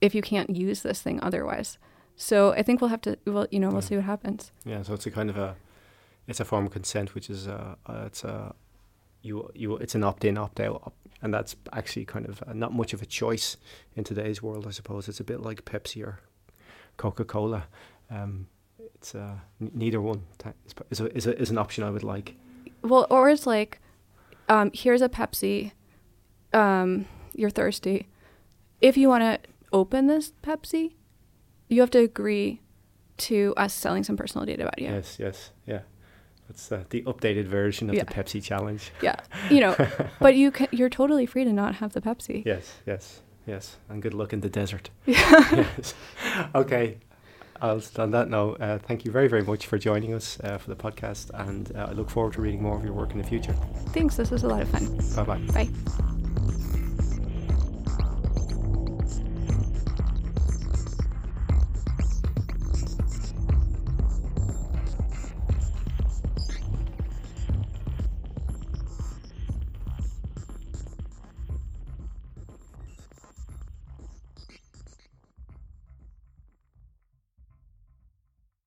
if 0.00 0.14
you 0.14 0.22
can't 0.22 0.50
use 0.50 0.82
this 0.82 1.02
thing 1.02 1.20
otherwise. 1.22 1.78
So 2.16 2.52
I 2.52 2.62
think 2.62 2.80
we'll 2.80 2.90
have 2.90 3.00
to, 3.02 3.16
well, 3.26 3.46
you 3.50 3.60
know, 3.60 3.68
we'll 3.68 3.76
yeah. 3.76 3.88
see 3.88 3.96
what 3.96 4.04
happens. 4.04 4.52
Yeah. 4.64 4.82
So 4.82 4.94
it's 4.94 5.06
a 5.06 5.10
kind 5.10 5.30
of 5.30 5.36
a, 5.36 5.56
it's 6.26 6.40
a 6.40 6.44
form 6.44 6.66
of 6.66 6.72
consent, 6.72 7.14
which 7.14 7.30
is 7.30 7.46
uh, 7.46 7.76
uh, 7.86 8.04
it's 8.06 8.24
a 8.24 8.54
you 9.22 9.50
you 9.54 9.76
it's 9.76 9.94
an 9.94 10.04
opt 10.04 10.24
in 10.24 10.36
opt 10.36 10.60
out, 10.60 10.92
and 11.22 11.32
that's 11.32 11.56
actually 11.72 12.04
kind 12.04 12.26
of 12.26 12.42
uh, 12.46 12.52
not 12.52 12.74
much 12.74 12.92
of 12.92 13.02
a 13.02 13.06
choice 13.06 13.56
in 13.94 14.04
today's 14.04 14.42
world. 14.42 14.66
I 14.66 14.70
suppose 14.70 15.08
it's 15.08 15.20
a 15.20 15.24
bit 15.24 15.40
like 15.40 15.64
Pepsi 15.64 16.04
or 16.04 16.20
Coca 16.96 17.24
Cola. 17.24 17.64
Um, 18.10 18.48
it's 18.94 19.14
uh, 19.14 19.36
n- 19.60 19.70
neither 19.74 20.00
one 20.00 20.22
is, 20.66 20.74
is, 20.90 21.00
a, 21.00 21.16
is, 21.16 21.26
a, 21.26 21.38
is 21.40 21.50
an 21.50 21.58
option 21.58 21.84
I 21.84 21.90
would 21.90 22.02
like. 22.02 22.34
Well, 22.82 23.06
or 23.10 23.28
it's 23.30 23.46
like, 23.46 23.80
um, 24.48 24.70
here's 24.74 25.02
a 25.02 25.08
Pepsi. 25.08 25.72
Um, 26.52 27.06
you're 27.34 27.50
thirsty. 27.50 28.08
If 28.80 28.96
you 28.96 29.08
want 29.08 29.22
to 29.22 29.48
open 29.72 30.06
this 30.06 30.32
Pepsi, 30.42 30.94
you 31.68 31.80
have 31.80 31.90
to 31.90 31.98
agree 31.98 32.60
to 33.18 33.52
us 33.56 33.74
selling 33.74 34.04
some 34.04 34.16
personal 34.16 34.46
data 34.46 34.62
about 34.62 34.78
you. 34.78 34.86
Yes, 34.88 35.16
yes, 35.18 35.50
yeah. 35.66 35.80
That's 36.48 36.72
uh, 36.72 36.84
the 36.88 37.02
updated 37.02 37.44
version 37.46 37.90
of 37.90 37.96
Yeah. 37.96 38.04
the 38.04 38.14
Pepsi 38.14 38.42
challenge. 38.42 38.90
Yeah, 39.02 39.16
you 39.50 39.60
know, 39.60 39.76
but 40.20 40.34
you 40.36 40.50
can, 40.50 40.68
you're 40.70 40.88
totally 40.88 41.26
free 41.26 41.44
to 41.44 41.52
not 41.52 41.74
have 41.76 41.92
the 41.92 42.00
Pepsi. 42.00 42.42
Yes, 42.46 42.76
yes, 42.86 43.20
yes. 43.46 43.76
And 43.88 44.00
good 44.00 44.14
luck 44.14 44.32
in 44.32 44.40
the 44.40 44.48
desert. 44.48 44.88
Yes. 45.06 45.94
Okay. 46.54 46.98
I'll, 47.60 47.82
on 47.98 48.10
that 48.12 48.28
note, 48.28 48.60
uh, 48.60 48.78
thank 48.78 49.04
you 49.04 49.10
very, 49.10 49.28
very 49.28 49.42
much 49.42 49.66
for 49.66 49.78
joining 49.78 50.14
us 50.14 50.38
uh, 50.44 50.58
for 50.58 50.70
the 50.70 50.76
podcast, 50.76 51.30
and 51.34 51.74
uh, 51.76 51.88
I 51.90 51.92
look 51.92 52.10
forward 52.10 52.34
to 52.34 52.42
reading 52.42 52.62
more 52.62 52.76
of 52.76 52.84
your 52.84 52.92
work 52.92 53.12
in 53.12 53.18
the 53.18 53.24
future. 53.26 53.54
Thanks. 53.88 54.16
This 54.16 54.30
was 54.30 54.42
a 54.42 54.48
lot 54.48 54.62
of 54.62 54.68
fun. 54.68 54.86
Bye 55.16 55.38
bye. 55.38 55.66
Bye. 55.66 56.04